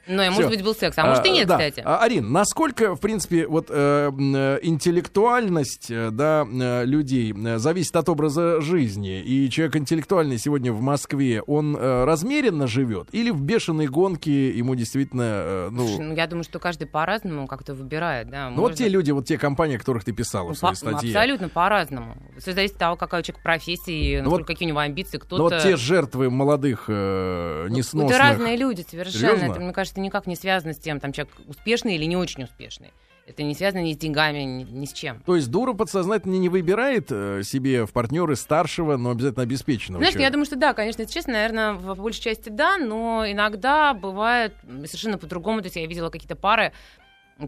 [0.08, 0.36] Ну, и Всё.
[0.36, 0.98] может быть, был секс.
[0.98, 1.58] А может и нет, да.
[1.58, 1.82] кстати.
[1.86, 8.10] А, Арин, насколько, в принципе, вот э, э, интеллектуальность э, да, э, людей зависит от
[8.10, 9.22] образа жизни?
[9.22, 13.10] И человек интеллектуальный сегодня в Москве, он э, размеренно живет?
[13.12, 15.88] Или в бешеной гонке ему действительно, э, ну...
[15.88, 18.50] Слушай, ну, я думаю, что каждый по-разному как-то выбирает, да.
[18.50, 20.80] ну, вот те люди, вот те компании, о которых ты писала Ну, в своей по-
[20.80, 21.10] статье.
[21.10, 22.16] Абсолютно по-разному.
[22.38, 25.18] Все зависит от того, какая у человека профессия, Ну, насколько, вот- какие у него амбиции.
[25.18, 25.38] Кто-то...
[25.38, 28.16] Ну, вот те жертвы молодых э, несносных...
[28.16, 29.18] Это разные люди совершенно.
[29.38, 29.52] Серьезно?
[29.52, 32.92] Это, мне кажется, никак не связано с тем, там человек успешный или не очень успешный.
[33.26, 35.20] Это не связано ни с деньгами, ни, ни с чем.
[35.26, 40.14] То есть дура подсознательно не выбирает э, себе в партнеры старшего, но обязательно обеспеченного Знаешь,
[40.14, 40.32] я человека.
[40.32, 44.54] думаю, что да, конечно, если честно, наверное, в большей части да, но иногда бывает
[44.86, 45.60] совершенно по-другому.
[45.60, 46.72] То есть я видела какие-то пары,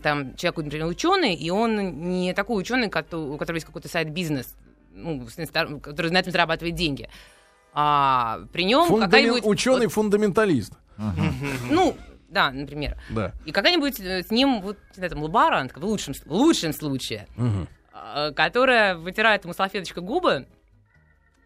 [0.04, 4.54] там человек, например, ученый, и он не такой ученый, у которого есть какой-то сайт-бизнес,
[4.94, 5.26] ну,
[5.82, 7.10] который на этом зарабатывает деньги.
[7.74, 9.46] А при нем Фундаме- какая-нибудь...
[9.46, 10.74] Ученый фундаменталист.
[11.70, 11.96] Ну,
[12.30, 12.98] да, например.
[13.10, 13.34] Да.
[13.46, 17.28] И какая-нибудь э, с ним, вот, не знаю, там, лаборантка, в лучшем, в лучшем случае,
[17.94, 20.48] э, которая вытирает ему салфеточкой губы,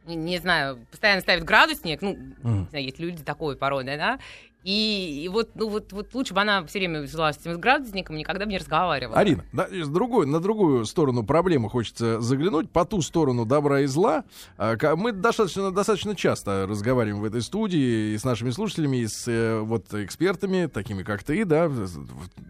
[0.05, 2.59] не, не знаю, постоянно ставит градусник, ну, Мгм.
[2.63, 4.19] не знаю, есть люди такой породы, да,
[4.63, 8.15] и, и вот, ну, вот, вот лучше бы она все время жила с этим градусником,
[8.15, 9.17] никогда бы не разговаривала.
[9.17, 13.85] Арина, да, с другой, на другую сторону проблемы хочется заглянуть, по ту сторону добра и
[13.85, 14.23] зла.
[14.57, 19.27] А, Мы достаточно, достаточно часто разговариваем в этой студии и с нашими слушателями, и с
[19.27, 21.69] э, вот, экспертами, такими как ты, да,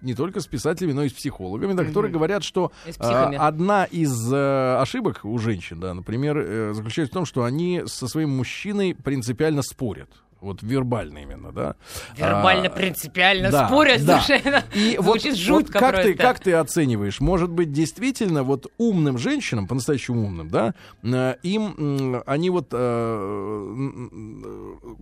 [0.01, 4.31] не только с писателями, но и с психологами, да, которые говорят, что а, одна из
[4.31, 8.93] э, ошибок у женщин, да, например, э, заключается в том, что они со своим мужчиной
[8.93, 10.09] принципиально спорят.
[10.43, 11.75] Вот вербально именно, да.
[12.17, 14.19] Вербально, А, принципиально да, спорят, да.
[14.19, 17.21] слушай, это И вот, звучит вот жутко как, ты, как ты оцениваешь?
[17.21, 23.77] Может быть, действительно, вот умным женщинам, по-настоящему умным, да, э, им они вот э,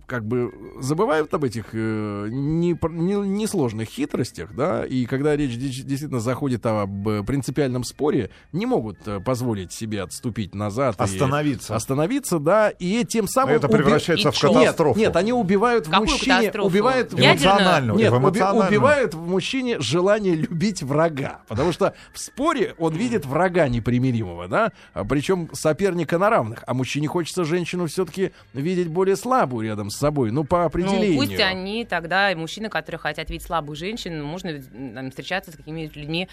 [0.06, 6.20] как бы забывают об этих э, не- не- несложных хитростях, да, и когда речь действительно
[6.20, 10.96] заходит об принципиальном споре, не могут позволить себе отступить назад.
[11.00, 11.74] и Остановиться.
[11.74, 13.56] Остановиться, да, и тем самым...
[13.56, 14.48] Это превращается в И чё?
[14.50, 14.98] Нет, катастрофу.
[14.98, 16.36] Нет, они убивают в Какую мужчине...
[16.36, 16.68] катастрофу?
[16.68, 17.14] Убивают?
[17.14, 17.98] Эмоциональную.
[17.98, 18.68] нет, эмоциональную.
[18.68, 21.42] убивают в мужчине желание любить врага.
[21.48, 24.72] Потому что в споре он видит врага непримиримого, да?
[24.92, 26.64] А Причем соперника на равных.
[26.66, 30.30] А мужчине хочется женщину все-таки видеть более слабую рядом с собой.
[30.30, 31.20] Ну, по определению.
[31.20, 35.56] Ну, пусть они тогда, и мужчины, которые хотят видеть слабую женщину, можно там, встречаться с
[35.56, 36.28] какими-то людьми,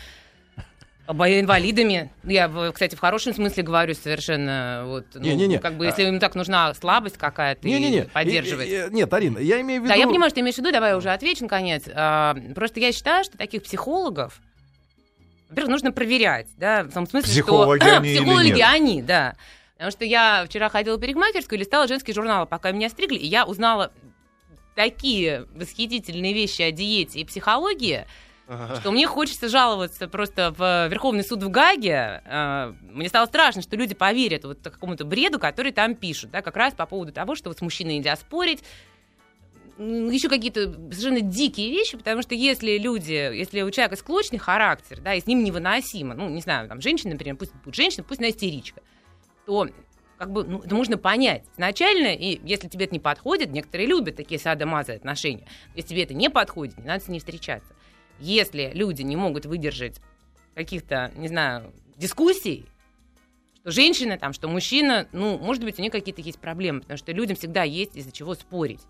[1.10, 2.12] инвалидами.
[2.24, 4.84] Я, кстати, в хорошем смысле говорю совершенно.
[4.86, 5.60] Вот, ну, Не-не-не.
[5.60, 8.04] Как бы, если им так нужна слабость какая-то, и Не-не-не.
[8.06, 8.68] поддерживать.
[8.68, 9.94] И- и- Нет, Арина, я имею в виду...
[9.94, 11.84] Да, я понимаю, что ты имеешь в виду, давай я уже отвечу, наконец.
[11.94, 14.40] А, просто я считаю, что таких психологов,
[15.50, 17.98] во-первых, нужно проверять, да, в том смысле, Психологи что...
[17.98, 19.36] они или Психологи они, да.
[19.74, 23.26] Потому что я вчера ходила в парикмахерскую и листала женские журналы, пока меня стригли, и
[23.26, 23.92] я узнала
[24.76, 28.06] такие восхитительные вещи о диете и психологии,
[28.80, 32.22] что мне хочется жаловаться просто в Верховный суд в Гаге.
[32.26, 36.58] Э, Мне стало страшно, что люди поверят вот какому-то бреду, который там пишут, да, как
[36.58, 38.64] раз по поводу того, что вот с мужчиной нельзя спорить,
[39.78, 45.14] еще какие-то совершенно дикие вещи, потому что если люди, если у человека склочный характер, да,
[45.14, 48.30] и с ним невыносимо, ну, не знаю, там, женщина, например, пусть будет женщина, пусть она
[48.30, 48.82] истеричка,
[49.46, 49.70] то
[50.18, 54.18] как бы, ну, это можно понять изначально, и если тебе это не подходит, некоторые любят
[54.18, 57.74] такие садомазы отношения, если тебе это не подходит, не надо с ней встречаться.
[58.20, 60.02] Если люди не могут выдержать
[60.56, 62.66] каких-то, не знаю, дискуссий,
[63.62, 67.12] что женщина там, что мужчина, ну, может быть, у них какие-то есть проблемы, потому что
[67.12, 68.82] людям всегда есть из-за чего спорить.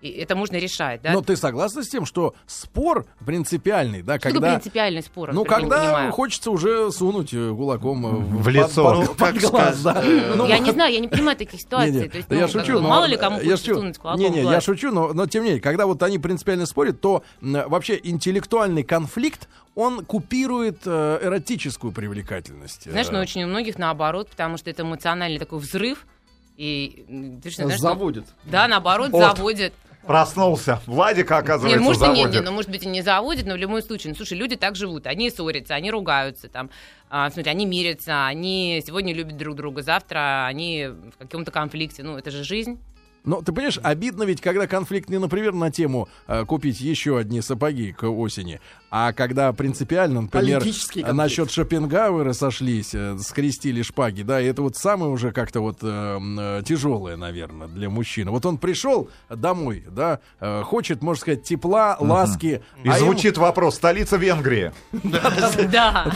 [0.00, 1.12] И это можно решать, да?
[1.12, 4.52] Но ты согласна с тем, что спор принципиальный, да, Что когда...
[4.52, 5.32] принципиальный спор?
[5.34, 6.12] Ну, не когда понимаю.
[6.12, 8.84] хочется уже сунуть э, кулаком э, В под- лицо.
[8.84, 10.02] под- Ну, под как глаз, да.
[10.36, 11.92] Ну, Я не знаю, я не понимаю таких ситуаций.
[11.92, 13.74] Не-не, То есть, ну, я шучу, бы, но мало ли кому я хочется шучу.
[13.74, 16.64] сунуть кулаком Не-не, в я шучу, но, но тем не менее, когда вот они принципиально
[16.64, 22.90] спорят, то вообще интеллектуальный конфликт, он купирует э, эротическую привлекательность.
[22.90, 26.06] Знаешь, но очень у многих наоборот, потому что это эмоциональный такой взрыв.
[26.56, 28.24] И ты же знаешь, что- Заводит.
[28.44, 29.36] Да, наоборот, Вот.
[29.36, 29.72] заводит.
[30.06, 30.80] Проснулся.
[30.86, 32.40] Владика, Не, оказывается, ну, может, и не, заводит.
[32.40, 34.76] не, ну, может быть, и не заводит, но в любом случае, ну, слушай, люди так
[34.76, 36.70] живут, они ссорятся, они ругаются, там,
[37.10, 42.16] а, смотри, они мирятся, они сегодня любят друг друга, завтра они в каком-то конфликте, ну,
[42.16, 42.80] это же жизнь.
[43.24, 47.42] Но ты понимаешь, обидно ведь, когда конфликт не, например, на тему э, купить еще одни
[47.42, 50.64] сапоги к осени, а когда принципиально, например,
[51.12, 56.62] насчет Шопенгауэра сошлись, э, скрестили шпаги, да, и это вот самое уже как-то вот э,
[56.66, 58.30] тяжелое, наверное, для мужчины.
[58.32, 62.62] Вот он пришел домой, да, э, хочет, можно сказать, тепла, ласки.
[62.82, 63.76] И а звучит вопрос.
[63.76, 64.72] Столица Венгрии.
[65.70, 66.10] Да.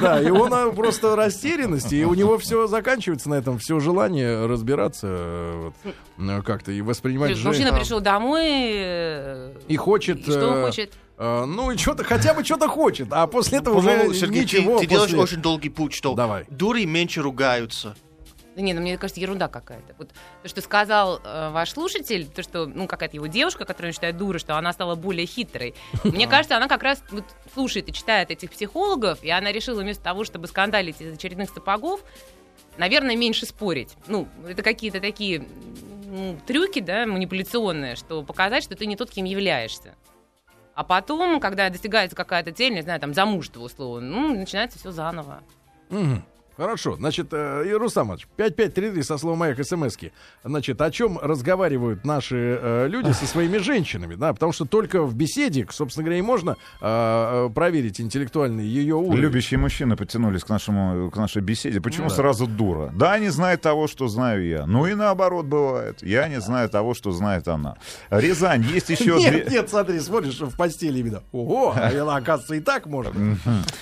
[0.00, 4.46] Да, и он а, просто растерянности, и у него все заканчивается на этом, все желание
[4.46, 5.70] разбираться э,
[6.18, 7.42] э, как-то и воспринимать.
[7.44, 10.22] Мужчина пришел домой, э, И хочет...
[10.22, 10.94] что он э, хочет?
[11.20, 14.78] Э, ну, и что-то, хотя бы что-то хочет, а после этого уже Сергей, ты, ничего.
[14.80, 16.44] ты делаешь после- очень долгий путь, что Давай.
[16.50, 17.94] дури меньше ругаются.
[18.56, 19.94] Да не, ну мне кажется, ерунда какая-то.
[19.96, 20.10] Вот
[20.42, 24.16] то, что сказал э, ваш слушатель, то, что, ну, какая-то его девушка, которую он считает
[24.16, 25.74] дурой, что она стала более хитрой.
[26.02, 30.02] Мне кажется, она как раз вот, слушает и читает этих психологов, и она решила вместо
[30.02, 32.00] того, чтобы скандалить из очередных сапогов,
[32.76, 33.94] наверное, меньше спорить.
[34.08, 35.46] Ну, это какие-то такие
[36.08, 39.94] м, трюки, да, манипуляционные, что показать, что ты не тот, кем являешься.
[40.74, 45.42] А потом, когда достигается какая-то цель, не знаю, там, замужество условно, ну, начинается все заново.
[45.90, 46.24] Мгм.
[46.60, 50.12] Хорошо, значит, э, Иванович, 5533 со словом «Маяк» смски.
[50.44, 55.14] Значит, о чем разговаривают наши э, люди со своими женщинами, да, потому что только в
[55.14, 59.22] беседе, собственно говоря, и можно э, э, проверить интеллектуальный ее уровень.
[59.22, 61.80] Любящие мужчины потянулись к, нашему, к нашей беседе.
[61.80, 62.16] Почему Ну да.
[62.16, 62.90] сразу дура?
[62.94, 64.66] Да, не знает того, что знаю я.
[64.66, 66.02] Ну и наоборот бывает.
[66.02, 67.76] Я не знаю того, что знает она.
[68.10, 69.56] Рязань, есть еще Нет, две...
[69.56, 71.22] нет, смотри, смотришь в постели видно.
[71.32, 73.14] Ого, а она, оказывается, и так может.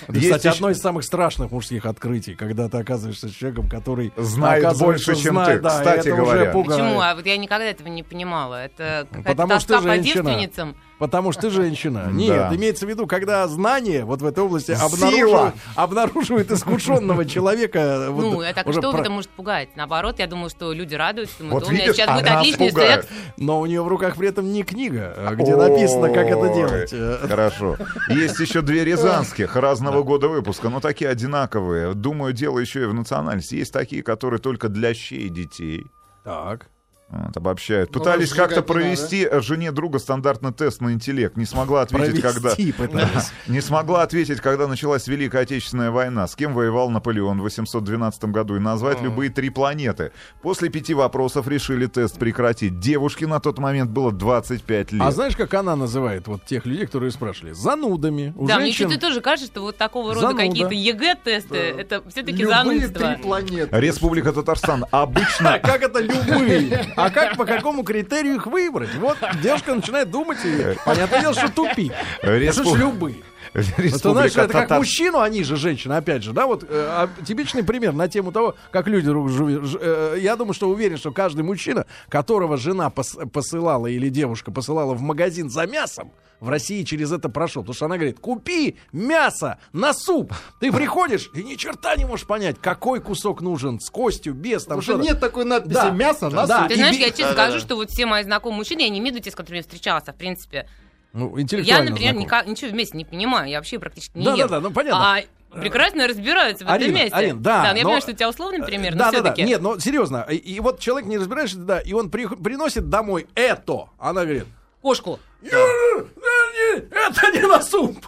[0.07, 4.77] Это, кстати, одно из самых страшных мужских открытий, когда ты оказываешься с человеком, который Знает
[4.77, 6.51] больше, чем знает, ты, да, кстати это уже говоря.
[6.51, 6.81] пугает.
[6.81, 7.01] Почему?
[7.01, 8.63] А вот я никогда этого не понимала.
[8.63, 10.23] Это какая-то Потому что тоска по женщина.
[10.23, 10.75] девственницам.
[10.99, 12.03] Потому что ты женщина.
[12.05, 12.11] Да.
[12.11, 18.07] Нет, имеется в виду, когда знание вот в этой области обнаруживает, обнаруживает искушенного человека.
[18.09, 19.69] вот Ну, это так уже что про- это может пугать?
[19.77, 21.37] Наоборот, я думаю, что люди радуются.
[21.39, 23.07] Думают, Вот «О, у меня видишь, сейчас будет отличный секс.
[23.37, 26.93] Но у нее в руках при этом не книга, а где написано, как это делать.
[27.29, 27.77] Хорошо.
[28.09, 31.93] Есть еще две рязанских разного года выпуска, но такие одинаковые.
[31.93, 33.55] Думаю, дело еще и в национальности.
[33.55, 35.85] Есть такие, которые только для щей детей.
[36.25, 36.67] Так.
[37.11, 37.89] Вот, обобщают.
[37.93, 38.73] Ну, Пытались как-то не надо.
[38.73, 41.37] провести э, жене друга стандартный тест на интеллект.
[41.37, 42.49] Не смогла ответить, когда...
[42.55, 43.31] Провести пытались.
[43.47, 46.27] Не смогла ответить, когда началась Великая Отечественная война.
[46.27, 50.11] С кем воевал Наполеон в 812 году и назвать любые три планеты.
[50.43, 52.79] После пяти вопросов решили тест прекратить.
[52.79, 55.01] Девушке на тот момент было 25 лет.
[55.01, 57.53] А знаешь, как она называет вот тех людей, которые спрашивали?
[57.53, 58.33] Занудами.
[58.37, 60.47] У Да, мне что-то тоже кажется, что вот такого рода Зануда.
[60.47, 63.13] какие-то ЕГЭ-тесты, это все-таки Любые занудство.
[63.13, 63.79] три планеты.
[63.79, 65.55] Республика Татарстан обычно...
[65.55, 66.85] А как это любые?
[67.05, 68.93] А как по какому критерию их выбрать?
[68.95, 71.93] Вот девушка начинает думать, и понятное дело, что тупик.
[72.23, 73.15] Ну, что ж Респу- любые?
[73.53, 77.63] Это, знаешь, это как мужчину, они же женщины, опять же, да, вот э, а, типичный
[77.63, 81.85] пример на тему того, как люди друг э, Я думаю, что уверен, что каждый мужчина,
[82.09, 87.29] которого жена пос- посылала или девушка посылала в магазин за мясом, в России через это
[87.29, 87.63] прошел.
[87.63, 90.33] Потому что она говорит, купи мясо на суп.
[90.59, 94.79] Ты приходишь и ни черта не можешь понять, какой кусок нужен, с костью, без, там
[94.79, 95.89] Потому что нет такой надписи Да.
[95.91, 96.59] «мясо на Да.
[96.61, 96.67] суп».
[96.69, 97.49] Ты знаешь, я честно Да-да-да.
[97.51, 99.57] скажу, что вот все мои знакомые мужчины, я не имею в виду те, с которыми
[99.57, 100.67] я встречалась, а в принципе,
[101.13, 102.27] Ну, я, интеллектуально например, знаком.
[102.39, 104.47] ника- ничего вместе не понимаю, я вообще практически не Да, ем.
[104.47, 105.15] да, да, ну понятно.
[105.17, 107.15] А прекрасно разбираются в этом Арина, месте.
[107.15, 109.17] Арина, да, но я но- понимаю, что у тебя условный пример, но да, да, да.
[109.33, 109.43] все-таки.
[109.43, 110.25] Нет, но серьезно.
[110.29, 113.89] И, и вот человек не разбираешься, да, и он при- приносит домой это.
[113.97, 114.45] Она говорит,
[114.81, 115.19] Кошку.
[115.41, 118.05] Это не на суп.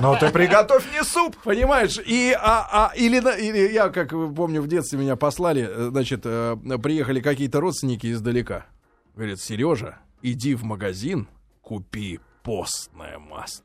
[0.00, 1.36] Но ты приготовь мне суп.
[1.44, 5.88] Понимаешь, и а, а, или, на- или я, как помню, в детстве меня послали, э,
[5.90, 8.66] значит, э, приехали какие-то родственники издалека.
[9.14, 11.28] Говорят, Сережа, иди в магазин,
[11.62, 13.64] купи постное масло.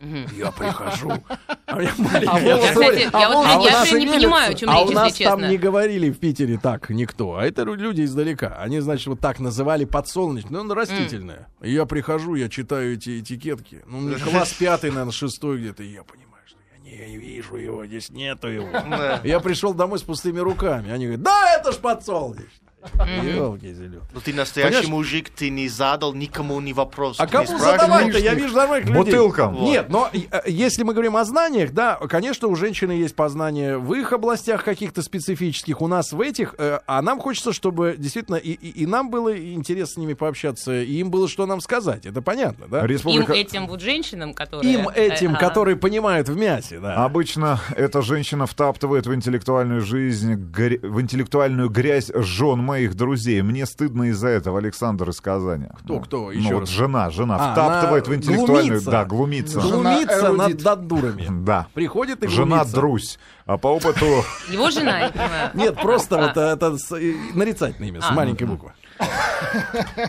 [0.00, 1.10] Я прихожу,
[1.66, 1.90] а Я,
[3.98, 7.36] не понимаю, о чем а речь, у нас там не говорили в Питере так никто,
[7.36, 8.56] а это люди издалека.
[8.58, 11.48] Они, значит, вот так называли подсолнечное, ну, растительное.
[11.62, 13.82] И я прихожу, я читаю эти этикетки.
[13.86, 17.86] Ну, мне класс пятый, наверное, шестой где-то, и я понимаю, что я не вижу его,
[17.86, 18.68] здесь нету его.
[19.24, 20.90] Я пришел домой с пустыми руками.
[20.90, 22.65] Они говорят, да, это ж подсолнечное.
[22.94, 24.00] Елки зеленые.
[24.12, 24.88] Ну ты настоящий Понимаешь?
[24.90, 27.16] мужик, ты не задал никому ни вопрос.
[27.18, 28.18] А кому задавать-то?
[28.18, 29.04] Я вижу нормальных людей.
[29.04, 29.54] Бутылкам.
[29.56, 29.68] Вот.
[29.68, 33.92] Нет, но э, если мы говорим о знаниях, да, конечно, у женщины есть познания в
[33.94, 38.52] их областях каких-то специфических, у нас в этих, э, а нам хочется, чтобы действительно и,
[38.52, 42.22] и- и нам было интересно с ними пообщаться, и им было что нам сказать, это
[42.22, 42.80] понятно, да?
[42.80, 43.32] Им Республика...
[43.32, 44.72] этим вот женщинам, которые...
[44.74, 47.04] Им этим, э, а, которые понимают в мясе, да.
[47.04, 53.40] Обычно эта женщина втаптывает в интеллектуальную жизнь, в интеллектуальную грязь жен моих друзей.
[53.40, 55.66] Мне стыдно из-за этого, Александр из Казани.
[55.80, 56.24] Кто, кто?
[56.24, 56.68] Ну, Еще вот раз.
[56.68, 58.66] жена, жена А, втаптывает в интеллектуальную...
[58.66, 58.90] глумится.
[58.90, 59.60] Да, глумится.
[59.60, 61.26] Глумится над, над дурами.
[61.46, 61.66] Да.
[61.74, 62.74] Приходит и Жена глумится.
[62.76, 63.18] Друсь.
[63.46, 64.04] А по опыту...
[64.50, 65.50] Его жена, я понимаю.
[65.54, 66.26] Нет, просто А.
[66.26, 66.90] вот это с-
[67.34, 68.12] нарицательное имя, с А.
[68.12, 68.72] маленькой буквы.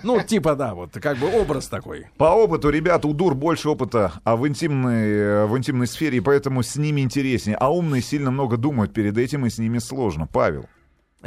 [0.04, 2.08] Ну, типа, да, вот как бы образ такой.
[2.18, 6.22] По опыту, ребят, у дур больше опыта а в, интимной, э, в интимной сфере, и
[6.22, 7.58] поэтому с ними интереснее.
[7.58, 10.28] А умные сильно много думают перед этим, и с ними сложно.
[10.28, 10.66] Павел.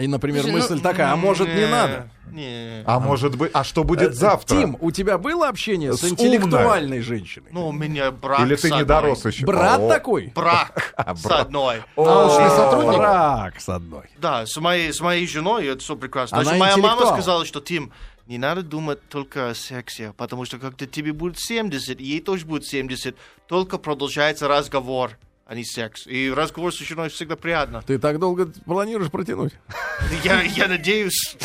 [0.00, 2.10] И, например, Слушай, ну, мысль такая, а может не надо?
[2.32, 2.82] Не.
[2.86, 3.50] А может быть...
[3.52, 4.56] А что будет завтра?
[4.56, 7.48] Тим, у тебя было общение с, С интеллектуальной женщиной?
[7.50, 9.44] Ну, у меня брак Или с ты не дорос еще?
[9.44, 10.32] Брат О, такой?
[10.34, 11.40] Брак с брак.
[11.40, 11.82] одной.
[11.96, 12.98] Научный сотрудник?
[12.98, 14.04] Брак с одной.
[14.18, 16.38] Да, с моей, с моей женой это все прекрасно.
[16.38, 17.92] Она Даже моя мама сказала, что Тим,
[18.26, 22.46] не надо думать только о сексе, потому что когда тебе будет 70, и ей тоже
[22.46, 23.16] будет 70,
[23.48, 25.18] только продолжается разговор,
[25.50, 26.06] а не секс.
[26.06, 27.82] И разговор с женой всегда приятно.
[27.82, 29.52] Ты так долго планируешь протянуть?
[30.22, 31.36] Я, я надеюсь.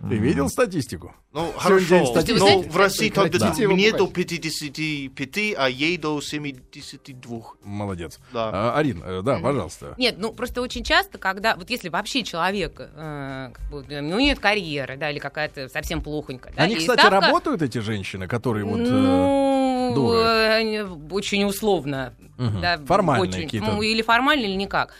[0.00, 1.14] Ты видел статистику?
[1.32, 2.06] Ну, хорошо.
[2.06, 2.38] статистики.
[2.38, 7.40] Но Знаете, в России когда его мне до 55, а ей до 72.
[7.64, 8.18] Молодец.
[8.32, 8.50] Да.
[8.52, 9.94] А, Арин, э, да, пожалуйста.
[9.98, 14.20] Нет, ну просто очень часто, когда вот если вообще человек, э, как бы, у него
[14.20, 18.64] нет карьеры, да, или какая-то совсем плохонькая, да, Они, кстати, ставка- работают, эти женщины, которые
[18.64, 18.80] вот...
[18.80, 20.18] э, Ну, дуры.
[20.20, 22.14] э, очень условно.
[22.38, 22.60] Мгм.
[22.60, 23.72] да, Формальные очень, какие-то.
[23.72, 24.94] ну, или формально, или никак.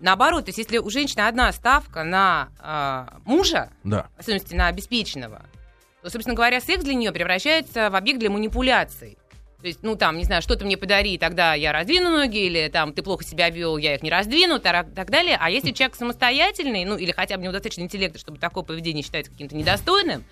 [0.00, 4.08] Наоборот, то есть если у женщины одна ставка на а, мужа, Да.
[4.16, 5.42] в особенности на обеспеченного,
[6.02, 9.18] то, собственно говоря, секс для нее превращается в объект для манипуляций.
[9.60, 12.92] То есть, ну, там, не знаю, что-то мне подари, тогда я раздвину ноги, или там,
[12.92, 15.36] ты плохо себя вел, я их не раздвину, тара- так далее.
[15.40, 19.02] А если человек самостоятельный, ну, или хотя бы у него достаточно интеллекта, чтобы такое поведение
[19.02, 20.22] считать каким-то недостойным,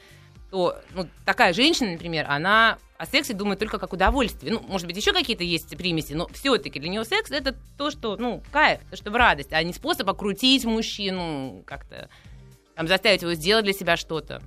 [0.57, 4.55] то, ну, такая женщина, например, она о сексе думает только как удовольствие.
[4.55, 8.17] Ну, может быть, еще какие-то есть примеси, но все-таки для нее секс это то, что,
[8.17, 12.09] ну, кайф, то, что в радость, а не способ окрутить мужчину, как-то
[12.75, 14.43] там заставить его сделать для себя что-то.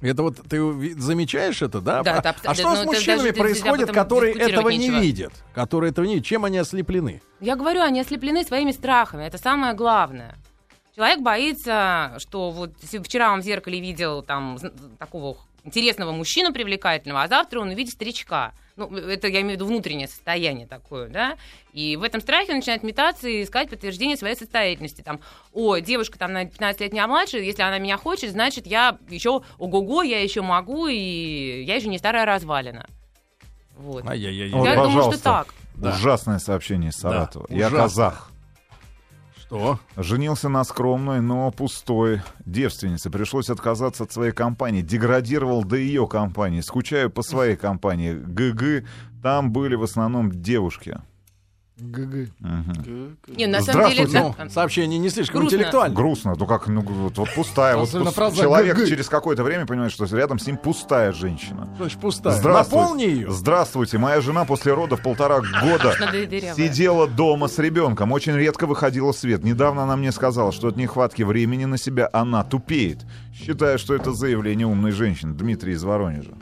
[0.00, 2.02] Это вот ты замечаешь это, да?
[2.02, 5.00] Да, а, это абс- а что ну, с мужчинами даже происходит, которые этого не нечего.
[5.00, 5.32] видят?
[5.52, 6.26] Которые этого не видят?
[6.26, 7.20] Чем они ослеплены?
[7.40, 9.24] Я говорю, они ослеплены своими страхами.
[9.24, 10.34] Это самое главное.
[10.94, 14.58] Человек боится, что вот вчера он в зеркале видел там
[14.98, 18.52] такого интересного мужчину привлекательного, а завтра он увидит старичка.
[18.76, 21.36] Ну, это я имею в виду внутреннее состояние такое, да.
[21.72, 25.02] И в этом страхе он начинает метаться и искать подтверждение своей состоятельности.
[25.02, 25.20] Там,
[25.52, 29.42] о, девушка там на 15 лет меня младше, если она меня хочет, значит, я еще
[29.58, 32.86] ого-го, я еще могу, и я еще не старая развалина.
[33.76, 34.06] Вот.
[34.06, 34.50] Ай-яй-яй.
[34.50, 35.54] Вот, я думаю, что так.
[35.74, 35.90] Да.
[35.90, 37.46] Ужасное сообщение из Саратова.
[37.48, 37.82] Да, Я ужасно.
[37.84, 38.31] казах.
[39.52, 39.78] Что?
[39.98, 43.10] Женился на скромной, но пустой девственнице.
[43.10, 44.80] Пришлось отказаться от своей компании.
[44.80, 46.62] Деградировал до ее компании.
[46.62, 48.14] Скучаю по своей компании.
[48.14, 48.88] ГГ.
[49.22, 51.02] Там были в основном девушки.
[51.90, 52.28] ГГ.
[53.28, 54.06] Не, на самом деле...
[54.08, 55.56] Да, Ну, сообщение не слишком Грустно.
[55.56, 55.94] интеллектуально.
[55.94, 57.76] Грустно, ну как, ну вот, вот пустая.
[57.76, 58.88] Вот пус- человек «ГГ».
[58.88, 61.68] через какое-то время понимает, что рядом с ним пустая женщина.
[61.76, 62.34] Значит, пустая.
[62.34, 62.82] Здравствуйте.
[62.82, 63.30] Наполни ее.
[63.30, 63.98] Здравствуйте.
[63.98, 65.94] Моя жена после родов полтора года
[66.56, 68.12] сидела дома с ребенком.
[68.12, 69.42] Очень редко выходила в свет.
[69.44, 72.98] Недавно она мне сказала, что от нехватки времени на себя она тупеет.
[73.34, 75.34] Считаю, что это заявление умной женщины.
[75.34, 76.32] Дмитрий из Воронежа.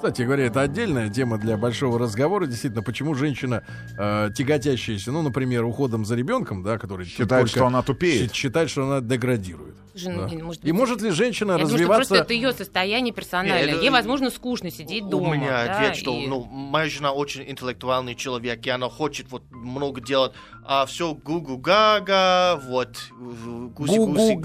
[0.00, 2.46] Кстати говоря, это отдельная тема для большого разговора.
[2.46, 3.62] Действительно, почему женщина,
[3.98, 8.32] э, тяготящаяся, ну, например, уходом за ребенком, да, который Считает, что она тупеет.
[8.34, 9.74] считает, что она деградирует.
[9.92, 10.28] Слушай, Да.
[10.42, 12.08] может И быть, может ли женщина Я думаю, что развиваться?
[12.08, 13.66] просто это ее состояние персональное.
[13.66, 15.30] Не, это- Ей, возможно, скучно сидеть дома.
[15.30, 19.26] У меня да, ответ, что и- ну, моя жена очень интеллектуальный человек, и она хочет
[19.30, 20.32] вот много делать,
[20.64, 22.96] а все гу-гу-гага, вот,
[23.74, 24.36] гуси-гуси.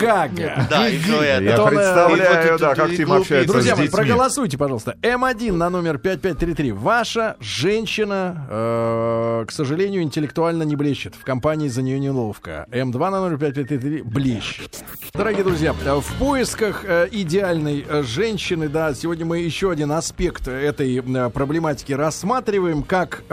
[0.70, 1.44] Да, и все это.
[1.44, 4.98] Я э, представляю, и вот да, это как Тим общается Друзья мои, проголосуйте, пожалуйста.
[5.02, 6.72] М1 на номер 5533.
[6.72, 11.16] Ваша женщина, э, к сожалению, интеллектуально не блещет.
[11.16, 12.66] В компании за нее неловко.
[12.72, 14.84] М2 на номер 5533 блещет.
[15.14, 21.94] Дорогие друзья, э, в поисках идеальной женщины, да, сегодня мы еще один аспект этой проблематики
[21.94, 23.24] рассматриваем, как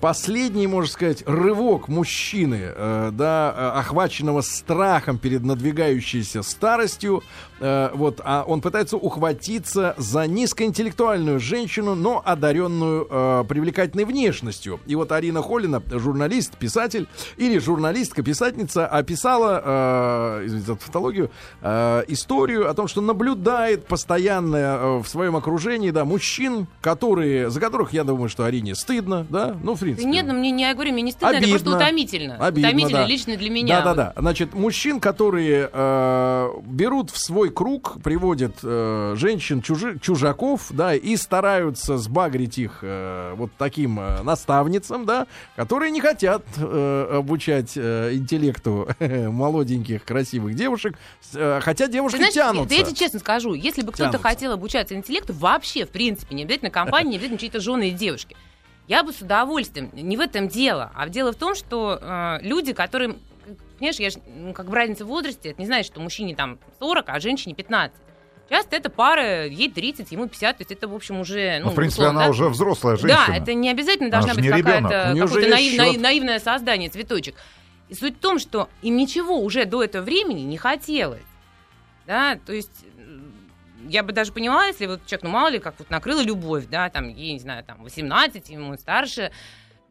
[0.00, 7.22] последний, можно сказать, рывок мужчины, э, да, э, охваченного страхом перед надвигающейся старостью,
[7.60, 14.80] э, вот, а он пытается ухватиться за низкоинтеллектуальную женщину, но одаренную э, привлекательной внешностью.
[14.86, 17.06] И вот Арина Холина, журналист, писатель
[17.36, 24.56] или журналистка, писательница, описала, э, извините за тавтологию, э, историю о том, что наблюдает постоянно
[24.56, 29.51] э, в своем окружении, да, мужчин, которые, за которых, я думаю, что Арине стыдно, да,
[29.62, 30.08] ну, в принципе.
[30.08, 31.58] Нет, ну мне не, я говорю, мне не стыдно, это Обидно.
[31.58, 32.36] просто утомительно.
[32.36, 33.06] Обидно, утомительно да.
[33.06, 33.80] лично для меня.
[33.82, 34.20] Да, да, да.
[34.20, 41.16] Значит, мужчин, которые э, берут в свой круг, приводят э, женщин, чужи- чужаков, да, и
[41.16, 45.26] стараются сбагрить их э, вот таким э, наставницам, да,
[45.56, 50.96] которые не хотят э, обучать э, интеллекту молоденьких, красивых девушек,
[51.34, 52.74] э, хотя девушки Ты знаешь, тянутся.
[52.74, 56.70] я тебе честно скажу, если бы кто-то хотел обучаться интеллекту, вообще, в принципе, не обязательно
[56.70, 58.36] компании, не обязательно чьи-то жены и девушки,
[58.92, 62.74] я бы с удовольствием, не в этом дело, а дело в том, что э, люди,
[62.74, 63.16] которым,
[63.78, 66.58] понимаешь, я ж, ну, как бы разница в возрасте, это не значит, что мужчине там
[66.78, 67.96] 40, а женщине 15.
[68.50, 71.60] Часто эта пара, ей 30, ему 50, то есть это, в общем, уже...
[71.64, 72.30] Ну, в принципе, условно, она да?
[72.32, 73.24] уже взрослая женщина.
[73.28, 77.34] Да, это не обязательно должна быть какая-то какое-то наив- наив- наивное создание, цветочек.
[77.88, 81.22] И суть в том, что им ничего уже до этого времени не хотелось.
[82.06, 82.84] Да, то есть
[83.88, 86.88] я бы даже поняла, если вот человек, ну мало ли, как вот накрыла любовь, да,
[86.90, 89.32] там, ей, не знаю, там, 18, ему старше,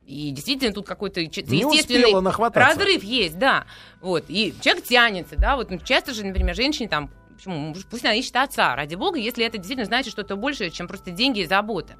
[0.05, 2.11] и действительно тут какой-то естественный
[2.53, 3.65] разрыв есть, да.
[4.01, 8.13] Вот, и человек тянется, да, вот ну, часто же, например, женщине там, почему, пусть она
[8.15, 11.95] ищет отца, ради бога, если это действительно значит что-то большее, чем просто деньги и забота.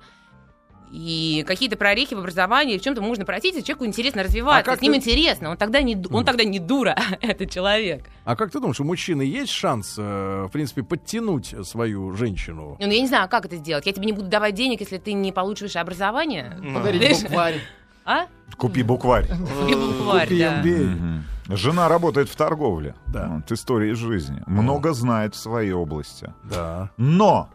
[0.91, 4.79] И какие-то прорехи в образовании, в чем-то можно пройти, если человеку интересно развиваться, А как
[4.79, 8.05] с ним ты- интересно, он тогда не, он тогда не дура, этот человек.
[8.25, 12.75] А как ты думаешь, у мужчины есть шанс, э, в принципе, подтянуть свою женщину?
[12.79, 13.85] Ну, я не знаю, как это сделать.
[13.85, 16.59] Я тебе не буду давать денег, если ты не получишь образование.
[16.73, 17.61] Подарить букварь.
[18.03, 18.25] А?
[18.57, 19.27] Купи букварь.
[19.61, 20.61] Купи букварь, Купи да.
[20.63, 20.85] MBA.
[20.85, 21.23] Мгм.
[21.55, 22.95] Жена работает в торговле.
[23.07, 23.27] Да.
[23.27, 24.41] Вот, история из жизни.
[24.47, 26.33] Много знает в своей области.
[26.43, 26.89] Да.
[26.97, 27.47] Но!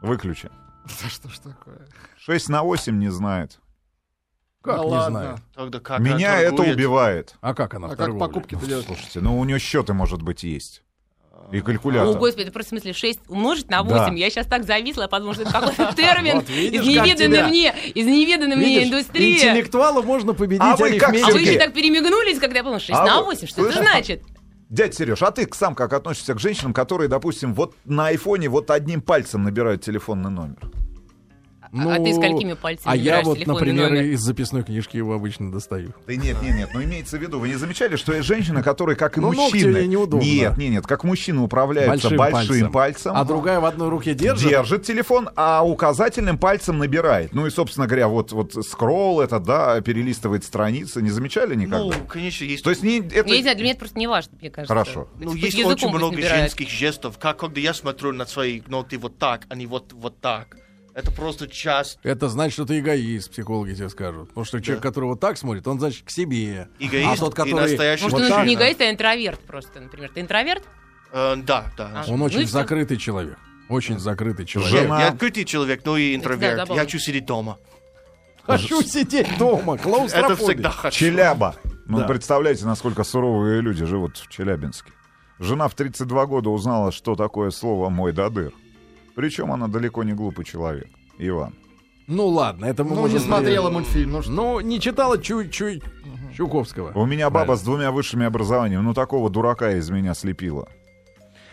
[0.00, 0.48] Выключи.
[0.86, 1.86] Да что ж такое?
[2.24, 3.58] 6 на 8 не знает.
[4.62, 5.20] Как Да не ладно.
[5.20, 5.38] знаю.
[5.56, 6.76] Тогда как Меня это торгует?
[6.76, 7.34] убивает.
[7.40, 8.86] А как она А в как покупки-то делать?
[8.86, 10.84] Слушайте, ну у нее счеты, может быть, есть.
[11.50, 12.16] И О, калькулятор.
[12.16, 14.04] господи, это просто в смысле 6 умножить на Да.
[14.04, 14.16] 8.
[14.16, 18.06] Я сейчас так зависла, потому что это какой-то термин Вот видишь, из неведанной мне, из
[18.06, 19.34] неведанной мне индустрии.
[19.38, 21.08] Интеллектуалов можно победить А вы как.
[21.08, 23.78] А вы еще так перемигнулись, когда я понял, 6 А на вы- 8, что это
[23.82, 24.22] значит?
[24.70, 28.70] Дядь Сереж, а ты сам как относишься к женщинам, которые, допустим, вот на айфоне вот
[28.70, 30.58] одним пальцем набирают телефонный номер?
[31.72, 34.04] А ты сколькими пальцами А я вот, например, номер?
[34.04, 35.94] из записной книжки его обычно достаю.
[36.06, 38.96] Да нет, нет, нет, но имеется в виду, вы не замечали, что есть женщины, которые,
[38.96, 39.86] как и Ну, ногти мужчины...
[39.86, 40.24] неудобно.
[40.24, 44.48] Нет, нет, нет, как мужчины управляются большим, пальцем, А другая в одной руке держит.
[44.48, 47.32] держит телефон, а указательным пальцем набирает.
[47.32, 51.02] Ну и, собственно говоря, вот, вот скролл это, да, перелистывает страницы.
[51.02, 51.84] Не замечали никогда?
[51.84, 52.64] Ну, конечно, есть...
[52.64, 53.28] То есть не, это...
[53.28, 54.72] Я не знаю, для меня это просто не важно, мне кажется.
[54.74, 55.08] Хорошо.
[55.18, 56.42] Ну, есть очень много набирает.
[56.42, 57.18] женских жестов.
[57.18, 60.56] Как когда я смотрю на свои ногти вот так, а не вот, вот так.
[60.94, 64.28] Это просто часть Это значит, что ты эгоист, психологи тебе скажут.
[64.28, 66.68] Потому что человек, который вот так смотрит, он, значит, к себе.
[66.78, 67.70] эгоист а тот, и который...
[67.70, 70.10] настоящий Может, вот он так, не эгоист, а интроверт просто, например.
[70.12, 70.64] Ты интроверт?
[71.12, 72.04] Э, да, да.
[72.06, 72.10] А.
[72.10, 73.38] Он Ну очень и закрытый человек.
[73.68, 74.82] Очень закрытый человек.
[74.82, 76.68] Жена- Я открытый человек, но и интроверт.
[76.68, 77.58] Я хочу сидеть дома.
[78.44, 80.98] Хочу сидеть дома, Это всегда хочу.
[80.98, 81.56] Челяба.
[81.86, 82.06] Ну, Да.
[82.06, 84.92] представляете, насколько суровые люди живут в Челябинске.
[85.38, 88.52] Жена в 32 года узнала, что такое слово «мой дадыр».
[89.14, 90.88] Причем она далеко не глупый человек.
[91.18, 91.54] Иван.
[92.08, 94.32] Ну ладно, это мы Ну, не можем- смотрела мультфильм, ну что?
[94.32, 95.82] Ну, не читала чуть-чуть
[96.36, 96.92] Чуковского.
[96.94, 97.56] У меня баба Правильно.
[97.56, 100.68] с двумя высшими образованиями, ну такого дурака из меня слепила.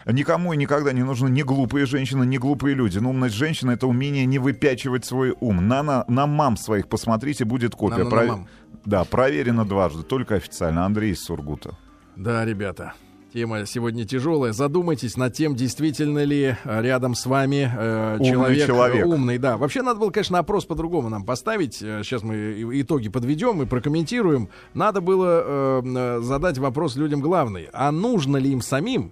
[0.05, 2.97] Никому и никогда не нужны ни глупые женщины, ни глупые люди.
[2.97, 5.67] Но умность женщины— это умение не выпячивать свой ум.
[5.67, 7.97] На, на, на мам своих посмотрите, будет копия.
[7.97, 8.47] На- на- на Про- мам.
[8.85, 10.85] Да, проверено дважды, только официально.
[10.85, 11.77] Андрей из Сургута.
[12.15, 12.93] Да, ребята.
[13.31, 14.53] Тема сегодня тяжелая.
[14.53, 19.05] Задумайтесь над тем, действительно ли э, рядом с вами э, Умный человек, человек.
[19.05, 19.37] э, умный.
[19.37, 21.79] Да, вообще надо было, конечно, опрос по-другому нам поставить.
[21.83, 24.49] Э, Сейчас мы и- итоги подведем и прокомментируем.
[24.73, 29.11] Надо было э, э, задать вопрос людям главный: а нужно ли им самим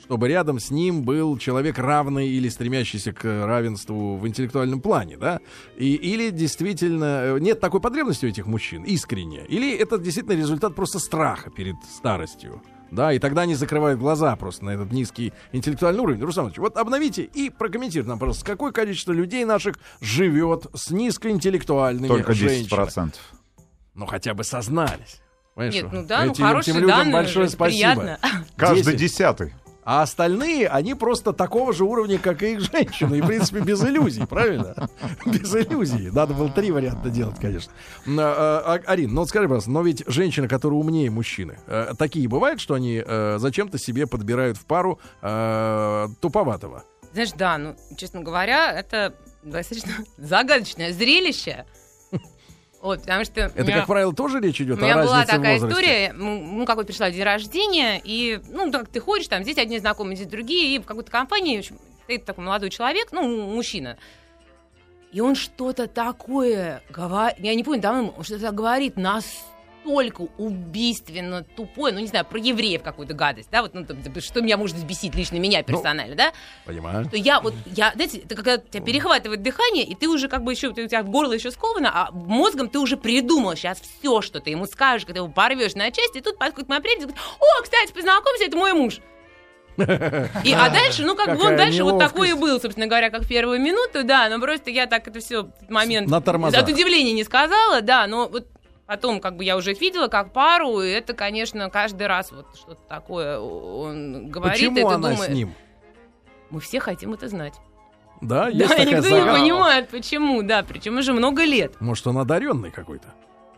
[0.00, 5.38] чтобы рядом с ним был человек равный или стремящийся к равенству в интеллектуальном плане, да?
[5.76, 10.74] И, или действительно э, нет такой потребности у этих мужчин, искренне, или это действительно результат
[10.74, 12.62] просто страха перед старостью.
[12.90, 16.22] Да, и тогда они закрывают глаза просто на этот низкий интеллектуальный уровень.
[16.22, 22.08] Руслан Ильич, вот обновите и прокомментируйте нам, пожалуйста, какое количество людей наших живет с низкоинтеллектуальными
[22.08, 22.34] Только 10%.
[22.36, 23.12] женщинами?
[23.94, 25.20] Ну, хотя бы сознались.
[25.54, 27.92] Понимаешь, Нет, ну да, ну Этим- хорошие этим людям данные, большое спасибо.
[27.94, 28.18] приятно.
[28.56, 29.54] Каждый десятый.
[29.90, 33.16] А остальные, они просто такого же уровня, как и их женщины.
[33.16, 34.74] И, в принципе, без иллюзий, правильно?
[35.24, 36.10] Без иллюзий.
[36.10, 37.72] Надо было три варианта делать, конечно.
[38.06, 42.28] А, а, Арин, ну вот скажи, пожалуйста, но ведь женщины, которые умнее мужчины, э, такие
[42.28, 46.84] бывают, что они э, зачем-то себе подбирают в пару э, туповатого?
[47.14, 51.64] Знаешь, да, ну, честно говоря, это достаточно загадочное зрелище.
[52.80, 53.40] Вот, потому что...
[53.40, 55.58] Это, у меня- как правило, тоже речь идет У о меня была разнице в такая
[55.58, 59.78] история, ну, как вот пришла день рождения, и, ну, так ты ходишь, там, здесь одни
[59.78, 61.64] знакомые, здесь другие, и в какой-то компании,
[62.04, 63.22] стоит такой молодой человек, ну,
[63.52, 63.98] мужчина,
[65.10, 68.96] и он что-то такое говорит, я не помню, там он что-то говорит
[69.84, 74.40] настолько убийственно тупое, ну, не знаю, про евреев какую-то гадость, да, вот, ну, там, что
[74.40, 76.32] меня может взбесить лично меня персонально, да,
[76.64, 77.04] Понимаю.
[77.06, 80.52] что я вот, я, знаете, это когда тебя перехватывает дыхание, и ты уже как бы
[80.52, 84.50] еще, у тебя горло еще сковано, а мозгом ты уже придумал сейчас все, что ты
[84.50, 87.62] ему скажешь, когда его порвешь на части, и тут подходит моя приятель и говорит, о,
[87.62, 89.00] кстати, познакомься, это мой муж.
[90.44, 92.12] И, а дальше, ну, как бы он дальше вот неловкость.
[92.12, 95.20] такой и был, собственно говоря, как в первую минуту, да, но просто я так это
[95.20, 96.64] все момент На тормозах.
[96.64, 98.48] от удивления не сказала, да, но вот
[98.88, 102.46] потом как бы я уже их видела как пару, и это, конечно, каждый раз вот
[102.56, 105.54] что-то такое он говорит, и Почему ты она думаешь, с ним?
[106.50, 107.54] мы все хотим это знать.
[108.22, 109.32] Да, есть Да, такая никто не загадка.
[109.40, 111.80] понимает, почему, да, причем уже много лет.
[111.80, 113.14] Может, он одаренный какой-то?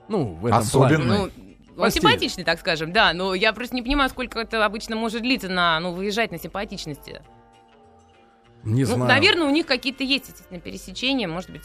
[0.09, 1.07] Ну, в этом Особенный.
[1.17, 1.33] плане.
[1.77, 5.23] Ну, он симпатичный, так скажем, да, но я просто не понимаю, сколько это обычно может
[5.23, 7.23] длиться на, ну, выезжать на симпатичности.
[8.65, 9.05] Не Ну, знаю.
[9.09, 11.63] наверное, у них какие-то есть, естественно, пересечения, может быть,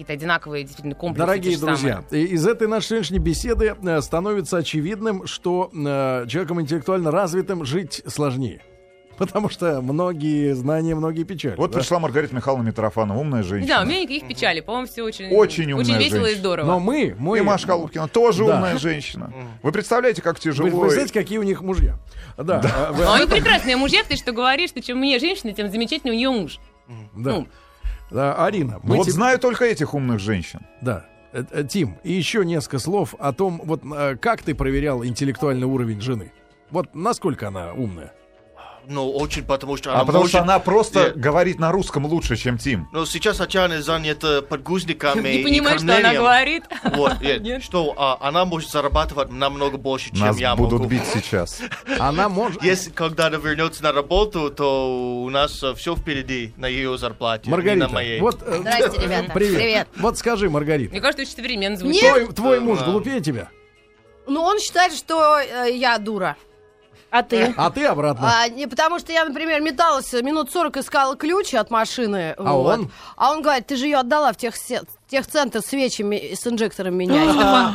[0.00, 1.26] какие-то одинаковые действительно комплексы.
[1.26, 1.74] Дорогие самые.
[1.76, 7.64] друзья, и- из этой нашей сегодняшней беседы э, становится очевидным, что э, человеком интеллектуально развитым
[7.64, 8.62] жить сложнее.
[9.18, 11.54] Потому что многие знания, многие печали.
[11.56, 11.78] Вот да?
[11.78, 13.66] пришла Маргарита Михайловна Митрофанова, умная женщина.
[13.74, 16.38] знаю, у меня никаких печалей, по-моему, все очень, Очень умная весело и женщина.
[16.38, 16.66] здорово.
[16.66, 17.38] Но мы, мы...
[17.38, 18.54] И Маша Колубкина тоже Да.
[18.56, 19.30] умная женщина.
[19.62, 20.70] Вы представляете, как Вы, тяжело...
[20.70, 21.98] вы знаете, какие у них мужья?
[22.38, 22.62] Да.
[22.64, 26.14] а, вы- А они прекрасные мужья, ты что говоришь, что чем мне женщина, тем замечательнее
[26.14, 26.58] у нее муж.
[27.14, 27.32] да.
[27.32, 27.48] ну.
[28.10, 30.60] Да, Арина, Ну мы вот тебе- знаю только этих умных женщин.
[30.80, 31.06] Да.
[31.32, 35.66] Э, э, Тим, и еще несколько слов о том, вот э, как ты проверял интеллектуальный
[35.66, 36.32] уровень жены.
[36.70, 38.12] Вот насколько она умная.
[38.92, 40.30] Ну, очень, потому что А она потому может...
[40.32, 42.88] что она просто Э, говорит на русском лучше, чем Тим.
[42.90, 46.64] Но сейчас Татьяна занята подгузниками Не и понимаешь, что она говорит.
[46.96, 47.62] Вот, нет, Нет?
[47.62, 50.90] что а, она может зарабатывать намного больше, чем Нас я будут могу.
[50.90, 51.60] бить сейчас.
[52.00, 52.64] Она может...
[52.64, 57.86] Если когда она вернется на работу, то у нас все впереди на ее зарплате, Маргарита,
[57.86, 58.20] на моей.
[58.20, 58.42] вот...
[58.42, 59.30] э, Здрасте, ребята.
[59.34, 59.56] Привет.
[59.56, 59.88] Привет.
[59.98, 62.02] Вот скажи, Маргарита, Мне кажется, очень современно звучит.
[62.02, 62.12] Нет.
[62.12, 63.50] твой, твой муж глупее тебя,
[64.26, 66.36] Ну, он считает, что э, я дура.
[67.10, 67.52] А ты?
[67.56, 68.32] а ты обратно.
[68.32, 72.34] А, не, потому что я, например, металась минут 40, искала ключи от машины.
[72.38, 72.78] А вот.
[72.78, 72.90] он?
[73.16, 74.54] А он говорит, ты же ее отдала в тех,
[75.08, 77.28] техцентр свечами и с инжектором менять.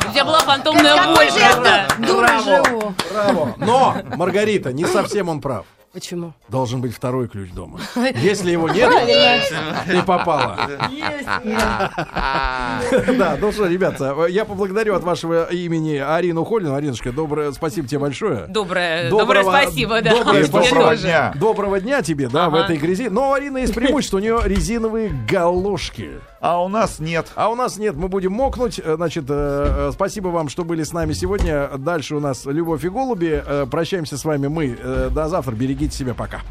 [0.08, 1.30] У тебя была фантомная боль
[2.08, 2.94] дура живу.
[3.12, 3.56] Браво.
[3.58, 5.66] Но, Маргарита, не совсем он прав.
[5.96, 6.34] Почему?
[6.50, 7.80] Должен быть второй ключ дома.
[8.22, 8.92] Если его нет,
[9.88, 10.68] ты попала.
[13.18, 16.76] Да, ну что, ребята, я поблагодарю от вашего имени Арину Холину.
[16.76, 18.46] Аринушка, доброе, спасибо тебе большое.
[18.48, 20.22] Доброе, доброе спасибо, да.
[20.22, 21.34] доброе дня.
[21.34, 23.08] Доброго дня тебе, да, в этой грязи.
[23.08, 26.20] Но у Арины есть преимущество, у нее резиновые галошки.
[26.48, 27.32] А у нас нет.
[27.34, 28.78] А у нас нет, мы будем мокнуть.
[28.78, 31.72] Э, Значит, э, э, спасибо вам, что были с нами сегодня.
[31.80, 33.44] Дальше у нас Любовь и Голуби.
[33.44, 34.78] Э, Прощаемся с вами мы.
[34.80, 35.54] Э, До завтра.
[35.56, 36.14] Берегите себя.
[36.14, 36.44] Пока.